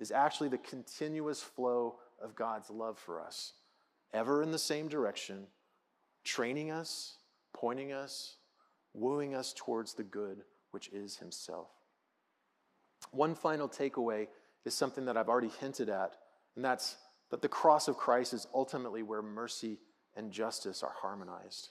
is 0.00 0.10
actually 0.10 0.48
the 0.48 0.58
continuous 0.58 1.40
flow 1.40 1.94
of 2.20 2.34
God's 2.34 2.70
love 2.70 2.98
for 2.98 3.20
us, 3.20 3.52
ever 4.12 4.42
in 4.42 4.50
the 4.50 4.58
same 4.58 4.88
direction, 4.88 5.46
training 6.24 6.72
us, 6.72 7.18
pointing 7.52 7.92
us, 7.92 8.34
wooing 8.94 9.32
us 9.32 9.54
towards 9.56 9.94
the 9.94 10.02
good, 10.02 10.42
which 10.72 10.88
is 10.88 11.18
Himself. 11.18 11.68
One 13.12 13.36
final 13.36 13.68
takeaway 13.68 14.26
is 14.64 14.74
something 14.74 15.04
that 15.04 15.16
I've 15.16 15.28
already 15.28 15.52
hinted 15.60 15.88
at, 15.88 16.16
and 16.56 16.64
that's 16.64 16.96
that 17.30 17.42
the 17.42 17.48
cross 17.48 17.86
of 17.86 17.96
Christ 17.96 18.34
is 18.34 18.48
ultimately 18.52 19.04
where 19.04 19.22
mercy 19.22 19.78
and 20.16 20.32
justice 20.32 20.82
are 20.82 20.94
harmonized. 21.00 21.68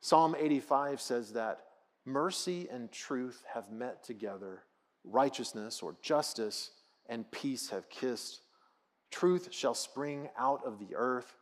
Psalm 0.00 0.34
85 0.38 1.02
says 1.02 1.34
that 1.34 1.64
mercy 2.08 2.68
and 2.70 2.90
truth 2.90 3.44
have 3.52 3.70
met 3.70 4.02
together, 4.02 4.64
righteousness 5.04 5.82
or 5.82 5.96
justice 6.02 6.70
and 7.06 7.30
peace 7.30 7.70
have 7.70 7.88
kissed. 7.88 8.40
Truth 9.10 9.48
shall 9.50 9.74
spring 9.74 10.28
out 10.38 10.64
of 10.64 10.78
the 10.78 10.94
earth, 10.94 11.34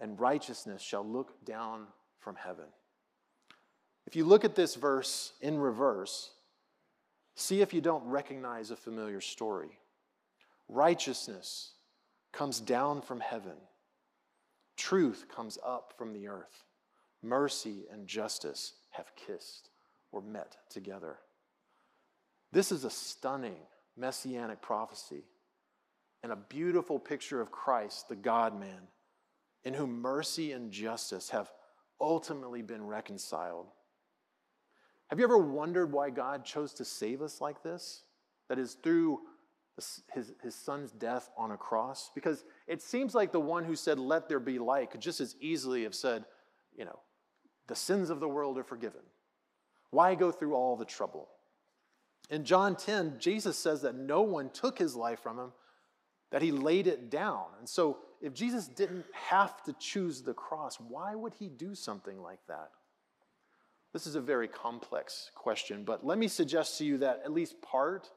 and 0.00 0.20
righteousness 0.20 0.82
shall 0.82 1.04
look 1.04 1.44
down 1.44 1.86
from 2.18 2.36
heaven. 2.36 2.66
If 4.06 4.16
you 4.16 4.24
look 4.24 4.44
at 4.44 4.54
this 4.54 4.74
verse 4.74 5.32
in 5.40 5.58
reverse, 5.58 6.30
see 7.34 7.60
if 7.60 7.72
you 7.72 7.80
don't 7.80 8.04
recognize 8.04 8.70
a 8.70 8.76
familiar 8.76 9.20
story. 9.20 9.78
Righteousness 10.68 11.72
comes 12.32 12.60
down 12.60 13.02
from 13.02 13.20
heaven, 13.20 13.56
truth 14.76 15.26
comes 15.34 15.58
up 15.66 15.94
from 15.96 16.12
the 16.12 16.28
earth. 16.28 16.64
Mercy 17.22 17.84
and 17.92 18.06
justice 18.06 18.74
have 18.92 19.12
kissed 19.14 19.69
or 20.12 20.20
met 20.22 20.56
together. 20.68 21.18
This 22.52 22.72
is 22.72 22.84
a 22.84 22.90
stunning 22.90 23.58
messianic 23.96 24.60
prophecy 24.60 25.24
and 26.22 26.32
a 26.32 26.36
beautiful 26.36 26.98
picture 26.98 27.40
of 27.40 27.50
Christ, 27.50 28.08
the 28.08 28.16
God 28.16 28.58
man, 28.58 28.88
in 29.64 29.74
whom 29.74 30.00
mercy 30.00 30.52
and 30.52 30.70
justice 30.70 31.30
have 31.30 31.50
ultimately 32.00 32.62
been 32.62 32.86
reconciled. 32.86 33.66
Have 35.08 35.18
you 35.18 35.24
ever 35.24 35.38
wondered 35.38 35.92
why 35.92 36.10
God 36.10 36.44
chose 36.44 36.72
to 36.74 36.84
save 36.84 37.22
us 37.22 37.40
like 37.40 37.62
this? 37.62 38.04
That 38.48 38.58
is, 38.58 38.74
through 38.74 39.20
his, 40.12 40.32
his 40.42 40.54
son's 40.54 40.92
death 40.92 41.30
on 41.36 41.52
a 41.52 41.56
cross? 41.56 42.10
Because 42.14 42.44
it 42.66 42.82
seems 42.82 43.14
like 43.14 43.32
the 43.32 43.40
one 43.40 43.64
who 43.64 43.76
said, 43.76 43.98
Let 43.98 44.28
there 44.28 44.40
be 44.40 44.58
light, 44.58 44.90
could 44.90 45.00
just 45.00 45.20
as 45.20 45.36
easily 45.40 45.82
have 45.84 45.94
said, 45.94 46.24
You 46.76 46.84
know, 46.84 47.00
the 47.66 47.76
sins 47.76 48.10
of 48.10 48.20
the 48.20 48.28
world 48.28 48.58
are 48.58 48.64
forgiven. 48.64 49.02
Why 49.90 50.14
go 50.14 50.30
through 50.30 50.54
all 50.54 50.76
the 50.76 50.84
trouble? 50.84 51.28
In 52.30 52.44
John 52.44 52.76
10, 52.76 53.16
Jesus 53.18 53.58
says 53.58 53.82
that 53.82 53.96
no 53.96 54.22
one 54.22 54.50
took 54.50 54.78
his 54.78 54.94
life 54.94 55.20
from 55.20 55.38
him, 55.38 55.52
that 56.30 56.42
he 56.42 56.52
laid 56.52 56.86
it 56.86 57.10
down. 57.10 57.46
And 57.58 57.68
so, 57.68 57.98
if 58.22 58.34
Jesus 58.34 58.68
didn't 58.68 59.06
have 59.12 59.62
to 59.64 59.72
choose 59.80 60.22
the 60.22 60.34
cross, 60.34 60.78
why 60.78 61.14
would 61.14 61.34
he 61.34 61.48
do 61.48 61.74
something 61.74 62.20
like 62.22 62.40
that? 62.48 62.70
This 63.92 64.06
is 64.06 64.14
a 64.14 64.20
very 64.20 64.46
complex 64.46 65.30
question, 65.34 65.82
but 65.84 66.06
let 66.06 66.18
me 66.18 66.28
suggest 66.28 66.78
to 66.78 66.84
you 66.84 66.98
that 66.98 67.22
at 67.24 67.32
least 67.32 67.60
part 67.60 68.10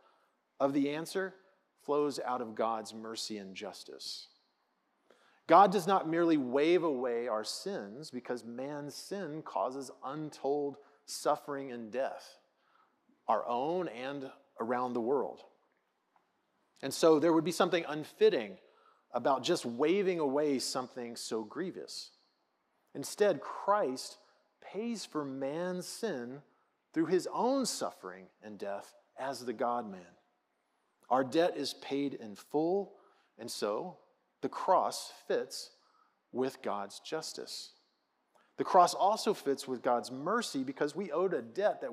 of 0.59 0.73
the 0.73 0.91
answer 0.91 1.33
flows 1.83 2.19
out 2.19 2.41
of 2.41 2.53
God's 2.53 2.93
mercy 2.93 3.37
and 3.37 3.55
justice. 3.55 4.27
God 5.47 5.71
does 5.71 5.87
not 5.87 6.07
merely 6.07 6.37
wave 6.37 6.83
away 6.83 7.27
our 7.27 7.43
sins 7.43 8.11
because 8.11 8.45
man's 8.45 8.93
sin 8.93 9.41
causes 9.43 9.89
untold 10.05 10.77
suffering 11.05 11.71
and 11.71 11.91
death, 11.91 12.37
our 13.27 13.47
own 13.47 13.87
and 13.87 14.29
around 14.59 14.93
the 14.93 15.01
world. 15.01 15.41
And 16.81 16.93
so 16.93 17.19
there 17.19 17.33
would 17.33 17.45
be 17.45 17.51
something 17.51 17.85
unfitting 17.87 18.57
about 19.13 19.43
just 19.43 19.65
waving 19.65 20.19
away 20.19 20.59
something 20.59 21.15
so 21.15 21.43
grievous. 21.43 22.11
Instead, 22.95 23.41
Christ 23.41 24.17
pays 24.61 25.05
for 25.05 25.23
man's 25.23 25.87
sin 25.87 26.41
through 26.93 27.05
his 27.07 27.27
own 27.33 27.65
suffering 27.65 28.25
and 28.43 28.57
death 28.57 28.93
as 29.19 29.45
the 29.45 29.53
God 29.53 29.89
man. 29.89 30.01
Our 31.09 31.23
debt 31.23 31.55
is 31.55 31.75
paid 31.75 32.15
in 32.15 32.35
full, 32.35 32.93
and 33.37 33.49
so 33.49 33.97
the 34.41 34.49
cross 34.49 35.11
fits 35.27 35.71
with 36.31 36.61
God's 36.61 36.99
justice. 36.99 37.71
The 38.57 38.63
cross 38.63 38.93
also 38.93 39.33
fits 39.33 39.67
with 39.67 39.81
God's 39.81 40.11
mercy 40.11 40.63
because 40.63 40.95
we 40.95 41.11
owed 41.11 41.33
a 41.33 41.41
debt 41.41 41.81
that 41.81 41.91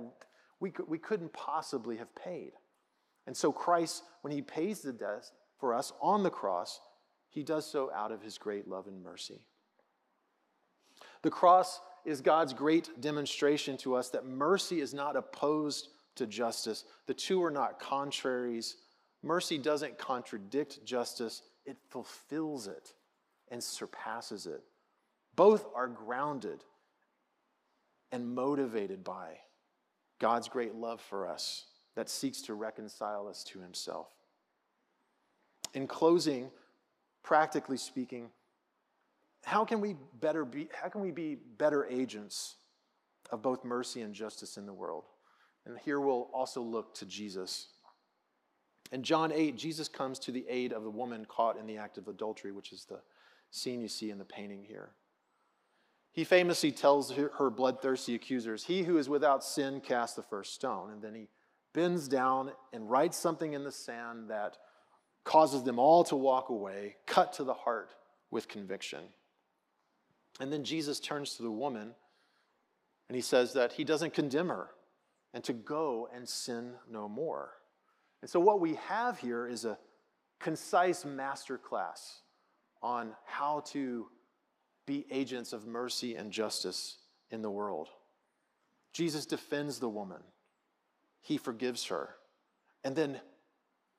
we, 0.61 0.73
we 0.87 0.99
couldn't 0.99 1.33
possibly 1.33 1.97
have 1.97 2.15
paid. 2.15 2.53
And 3.27 3.37
so, 3.37 3.53
Christ, 3.53 4.03
when 4.23 4.33
he 4.33 4.43
pays 4.43 4.81
the 4.81 4.93
debt 4.93 5.31
for 5.59 5.75
us 5.75 5.93
on 6.01 6.23
the 6.23 6.31
cross, 6.31 6.81
he 7.29 7.43
does 7.43 7.71
so 7.71 7.91
out 7.95 8.13
of 8.13 8.23
his 8.23 8.39
great 8.39 8.69
love 8.69 8.87
and 8.87 9.03
mercy. 9.03 9.41
The 11.23 11.31
cross 11.31 11.81
is 12.05 12.21
God's 12.21 12.53
great 12.53 13.01
demonstration 13.01 13.77
to 13.79 13.95
us 13.95 14.09
that 14.11 14.27
mercy 14.27 14.81
is 14.81 14.95
not 14.95 15.17
opposed 15.17 15.89
to 16.17 16.27
justice. 16.27 16.85
The 17.07 17.15
two 17.15 17.43
are 17.43 17.51
not 17.51 17.79
contraries. 17.79 18.77
Mercy 19.23 19.59
doesn't 19.59 19.99
contradict 19.99 20.85
justice, 20.85 21.43
it 21.67 21.77
fulfills 21.89 22.67
it 22.67 22.95
and 23.51 23.63
surpasses 23.63 24.47
it. 24.47 24.63
Both 25.37 25.67
are 25.75 25.89
grounded 25.89 26.65
and 28.13 28.35
motivated 28.35 29.05
by 29.05 29.39
God's 30.19 30.49
great 30.49 30.75
love 30.75 31.01
for 31.01 31.27
us 31.27 31.67
that 31.97 32.09
seeks 32.09 32.43
to 32.43 32.55
reconcile 32.55 33.27
us 33.29 33.45
to 33.45 33.61
Himself. 33.61 34.09
In 35.75 35.87
closing, 35.87 36.51
practically 37.23 37.77
speaking, 37.77 38.31
how 39.45 39.65
can 39.65 39.81
we 39.81 39.97
better 40.21 40.45
be 40.45 40.69
how 40.81 40.89
can 40.89 41.01
we 41.01 41.11
be 41.11 41.35
better 41.35 41.87
agents 41.87 42.57
of 43.31 43.43
both 43.43 43.65
mercy 43.65 44.03
and 44.03 44.15
justice 44.15 44.57
in 44.57 44.67
the 44.67 44.73
world? 44.73 45.05
And 45.67 45.79
here 45.79 46.01
we'll 46.01 46.31
also 46.33 46.61
look 46.63 46.95
to 46.97 47.07
Jesus. 47.07 47.69
In 48.93 49.03
John 49.03 49.31
8, 49.31 49.57
Jesus 49.57 49.89
comes 49.89 50.19
to 50.21 50.33
the 50.33 50.45
aid 50.49 50.73
of 50.73 50.83
the 50.83 50.91
woman 50.91 51.25
caught 51.25 51.57
in 51.57 51.67
the 51.67 51.77
act 51.77 51.97
of 51.97 52.09
adultery, 52.09 52.51
which 52.51 52.73
is 52.73 52.85
the 52.85 53.01
scene 53.51 53.81
you 53.81 53.89
see 53.89 54.11
in 54.11 54.19
the 54.19 54.25
painting 54.25 54.65
here. 54.65 54.91
He 56.13 56.25
famously 56.25 56.73
tells 56.73 57.13
her 57.13 57.51
bloodthirsty 57.51 58.15
accusers, 58.15 58.65
He 58.65 58.83
who 58.83 58.99
is 58.99 59.09
without 59.09 59.45
sin 59.45 59.81
cast 59.81 60.17
the 60.17 60.23
first 60.23 60.55
stone. 60.55 60.91
And 60.91 61.01
then 61.01 61.15
he 61.15 61.29
bends 61.73 62.09
down 62.09 62.53
and 62.73 62.91
writes 62.91 63.17
something 63.17 63.53
in 63.53 63.65
the 63.65 63.73
sand 63.73 64.31
that 64.31 64.59
causes 65.25 65.63
them 65.63 65.79
all 65.79 66.03
to 66.05 66.17
walk 66.17 66.49
away, 66.49 66.97
cut 67.07 67.33
to 67.35 67.45
the 67.45 67.55
heart 67.55 67.91
with 68.31 68.49
conviction. 68.49 69.01
And 70.41 70.53
then 70.53 70.65
Jesus 70.65 70.99
turns 70.99 71.37
to 71.37 71.43
the 71.43 71.51
woman 71.51 71.95
and 73.09 73.17
he 73.17 73.23
says 73.23 73.53
that 73.55 73.73
he 73.73 73.85
doesn't 73.85 74.15
condemn 74.15 74.49
her 74.49 74.71
and 75.35 75.43
to 75.45 75.53
go 75.53 76.09
and 76.15 76.29
sin 76.29 76.75
no 76.89 77.09
more. 77.09 77.51
And 78.23 78.31
so, 78.31 78.39
what 78.39 78.61
we 78.61 78.75
have 78.87 79.19
here 79.19 79.47
is 79.47 79.65
a 79.65 79.79
concise 80.39 81.05
master 81.05 81.59
class 81.59 82.21
on 82.83 83.13
how 83.25 83.61
to 83.67 84.07
be 84.91 85.07
agents 85.13 85.53
of 85.53 85.69
mercy 85.69 86.17
and 86.17 86.33
justice 86.33 86.97
in 87.31 87.43
the 87.43 87.51
world. 87.51 87.89
Jesus 88.93 89.25
defends 89.25 89.79
the 89.79 89.89
woman, 89.89 90.21
he 91.21 91.37
forgives 91.37 91.87
her. 91.87 92.11
And 92.83 92.97
then 92.97 93.21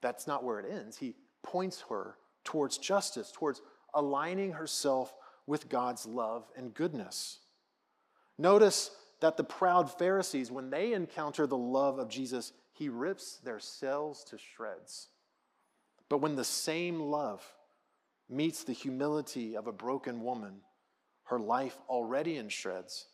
that's 0.01 0.27
not 0.27 0.43
where 0.43 0.59
it 0.59 0.65
ends. 0.69 0.97
He 0.97 1.15
points 1.43 1.85
her 1.89 2.15
towards 2.43 2.77
justice, 2.77 3.31
towards 3.31 3.61
aligning 3.93 4.51
herself 4.51 5.13
with 5.47 5.69
God's 5.69 6.05
love 6.05 6.45
and 6.57 6.73
goodness. 6.73 7.39
Notice 8.37 8.91
that 9.21 9.37
the 9.37 9.43
proud 9.45 9.97
Pharisees, 9.97 10.51
when 10.51 10.71
they 10.71 10.91
encounter 10.91 11.47
the 11.47 11.57
love 11.57 11.99
of 11.99 12.09
Jesus, 12.09 12.51
he 12.73 12.89
rips 12.89 13.37
their 13.37 13.59
cells 13.59 14.25
to 14.25 14.37
shreds. 14.37 15.07
But 16.09 16.17
when 16.17 16.35
the 16.35 16.43
same 16.43 16.99
love 16.99 17.43
meets 18.27 18.63
the 18.63 18.73
humility 18.73 19.55
of 19.55 19.67
a 19.67 19.71
broken 19.71 20.21
woman, 20.21 20.61
her 21.31 21.39
life 21.39 21.77
already 21.87 22.35
in 22.35 22.49
shreds, 22.49 23.07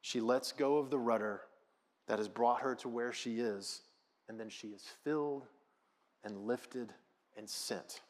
she 0.00 0.20
lets 0.20 0.52
go 0.52 0.78
of 0.78 0.90
the 0.90 0.98
rudder 0.98 1.40
that 2.06 2.18
has 2.18 2.28
brought 2.28 2.60
her 2.60 2.76
to 2.76 2.88
where 2.88 3.12
she 3.12 3.40
is, 3.40 3.82
and 4.28 4.38
then 4.38 4.48
she 4.48 4.68
is 4.68 4.84
filled 5.02 5.48
and 6.22 6.46
lifted 6.46 6.92
and 7.36 7.50
sent. 7.50 8.00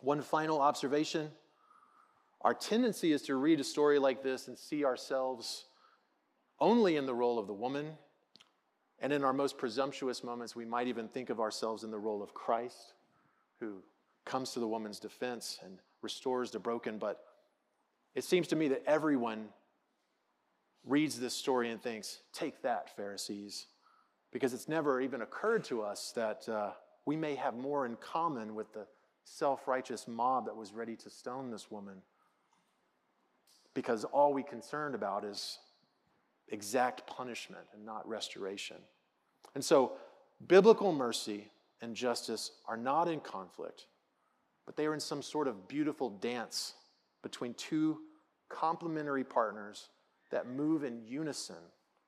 One 0.00 0.22
final 0.22 0.60
observation 0.60 1.30
our 2.42 2.54
tendency 2.54 3.12
is 3.12 3.22
to 3.22 3.36
read 3.36 3.60
a 3.60 3.64
story 3.64 4.00
like 4.00 4.22
this 4.22 4.48
and 4.48 4.58
see 4.58 4.84
ourselves 4.84 5.66
only 6.58 6.96
in 6.96 7.06
the 7.06 7.14
role 7.14 7.38
of 7.38 7.46
the 7.46 7.52
woman 7.52 7.92
and 9.00 9.12
in 9.12 9.24
our 9.24 9.32
most 9.32 9.58
presumptuous 9.58 10.22
moments, 10.22 10.54
we 10.54 10.64
might 10.64 10.86
even 10.86 11.08
think 11.08 11.28
of 11.28 11.40
ourselves 11.40 11.82
in 11.82 11.90
the 11.90 11.98
role 11.98 12.22
of 12.22 12.34
Christ, 12.34 12.94
who 13.58 13.82
comes 14.24 14.52
to 14.52 14.60
the 14.60 14.66
woman's 14.66 15.00
defense 15.00 15.58
and 15.64 15.78
restores 16.02 16.52
the 16.52 16.60
broken. 16.60 16.98
But 16.98 17.24
it 18.14 18.24
seems 18.24 18.48
to 18.48 18.56
me 18.56 18.68
that 18.68 18.82
everyone 18.86 19.48
reads 20.84 21.18
this 21.18 21.34
story 21.34 21.70
and 21.70 21.82
thinks, 21.82 22.20
Take 22.32 22.62
that, 22.62 22.94
Pharisees. 22.96 23.66
Because 24.32 24.54
it's 24.54 24.68
never 24.68 25.00
even 25.00 25.20
occurred 25.20 25.64
to 25.64 25.82
us 25.82 26.12
that 26.16 26.48
uh, 26.48 26.70
we 27.04 27.16
may 27.16 27.34
have 27.34 27.54
more 27.54 27.84
in 27.84 27.96
common 27.96 28.54
with 28.54 28.72
the 28.72 28.86
self 29.24 29.68
righteous 29.68 30.08
mob 30.08 30.46
that 30.46 30.56
was 30.56 30.72
ready 30.72 30.96
to 30.96 31.10
stone 31.10 31.50
this 31.50 31.70
woman. 31.70 31.96
Because 33.74 34.04
all 34.04 34.32
we 34.32 34.42
concerned 34.42 34.94
about 34.94 35.24
is 35.24 35.58
exact 36.48 37.06
punishment 37.06 37.64
and 37.74 37.84
not 37.84 38.08
restoration. 38.08 38.76
And 39.54 39.64
so, 39.64 39.92
biblical 40.46 40.92
mercy 40.92 41.50
and 41.82 41.94
justice 41.94 42.52
are 42.66 42.76
not 42.76 43.08
in 43.08 43.20
conflict, 43.20 43.86
but 44.64 44.72
but 44.72 44.76
they 44.76 44.86
are 44.86 44.94
in 44.94 45.00
some 45.00 45.20
sort 45.20 45.48
of 45.48 45.68
beautiful 45.68 46.08
dance 46.08 46.74
between 47.22 47.54
two 47.54 47.98
complementary 48.48 49.24
partners 49.24 49.88
that 50.30 50.48
move 50.48 50.84
in 50.84 51.00
unison 51.06 51.56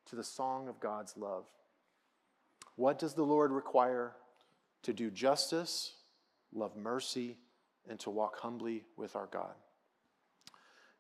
to 0.07 0.17
the 0.17 0.25
song 0.25 0.69
of 0.69 0.81
God's 0.81 1.17
love. 1.17 1.45
What 2.77 2.99
does 2.99 3.15
the 3.15 3.23
Lord 3.23 3.53
require? 3.53 4.13
To 4.83 4.93
do 4.93 5.11
justice, 5.11 5.95
love 6.53 6.77
mercy, 6.77 7.39
and 7.89 7.99
to 8.01 8.11
walk 8.11 8.39
humbly 8.39 8.85
with 8.97 9.17
our 9.17 9.27
God. 9.27 9.55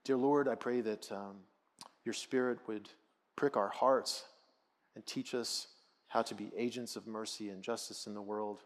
Dear 0.05 0.17
Lord, 0.17 0.49
I 0.49 0.55
pray 0.55 0.81
that 0.83 1.11
um, 1.13 1.37
your 2.05 2.13
Spirit 2.13 2.59
would 2.67 2.89
prick 3.37 3.57
our 3.57 3.69
hearts 3.69 4.25
and 4.95 5.05
teach 5.05 5.35
us 5.35 5.69
how 6.09 6.23
to 6.23 6.35
be 6.35 6.53
agents 6.57 6.97
of 6.97 7.07
mercy 7.07 7.49
and 7.49 7.63
justice 7.63 8.07
in 8.07 8.15
the 8.15 8.23
world. 8.23 8.63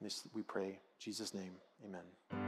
This 0.00 0.22
we 0.32 0.42
pray. 0.42 0.78
Jesus' 0.98 1.34
name, 1.34 1.52
amen. 1.84 2.47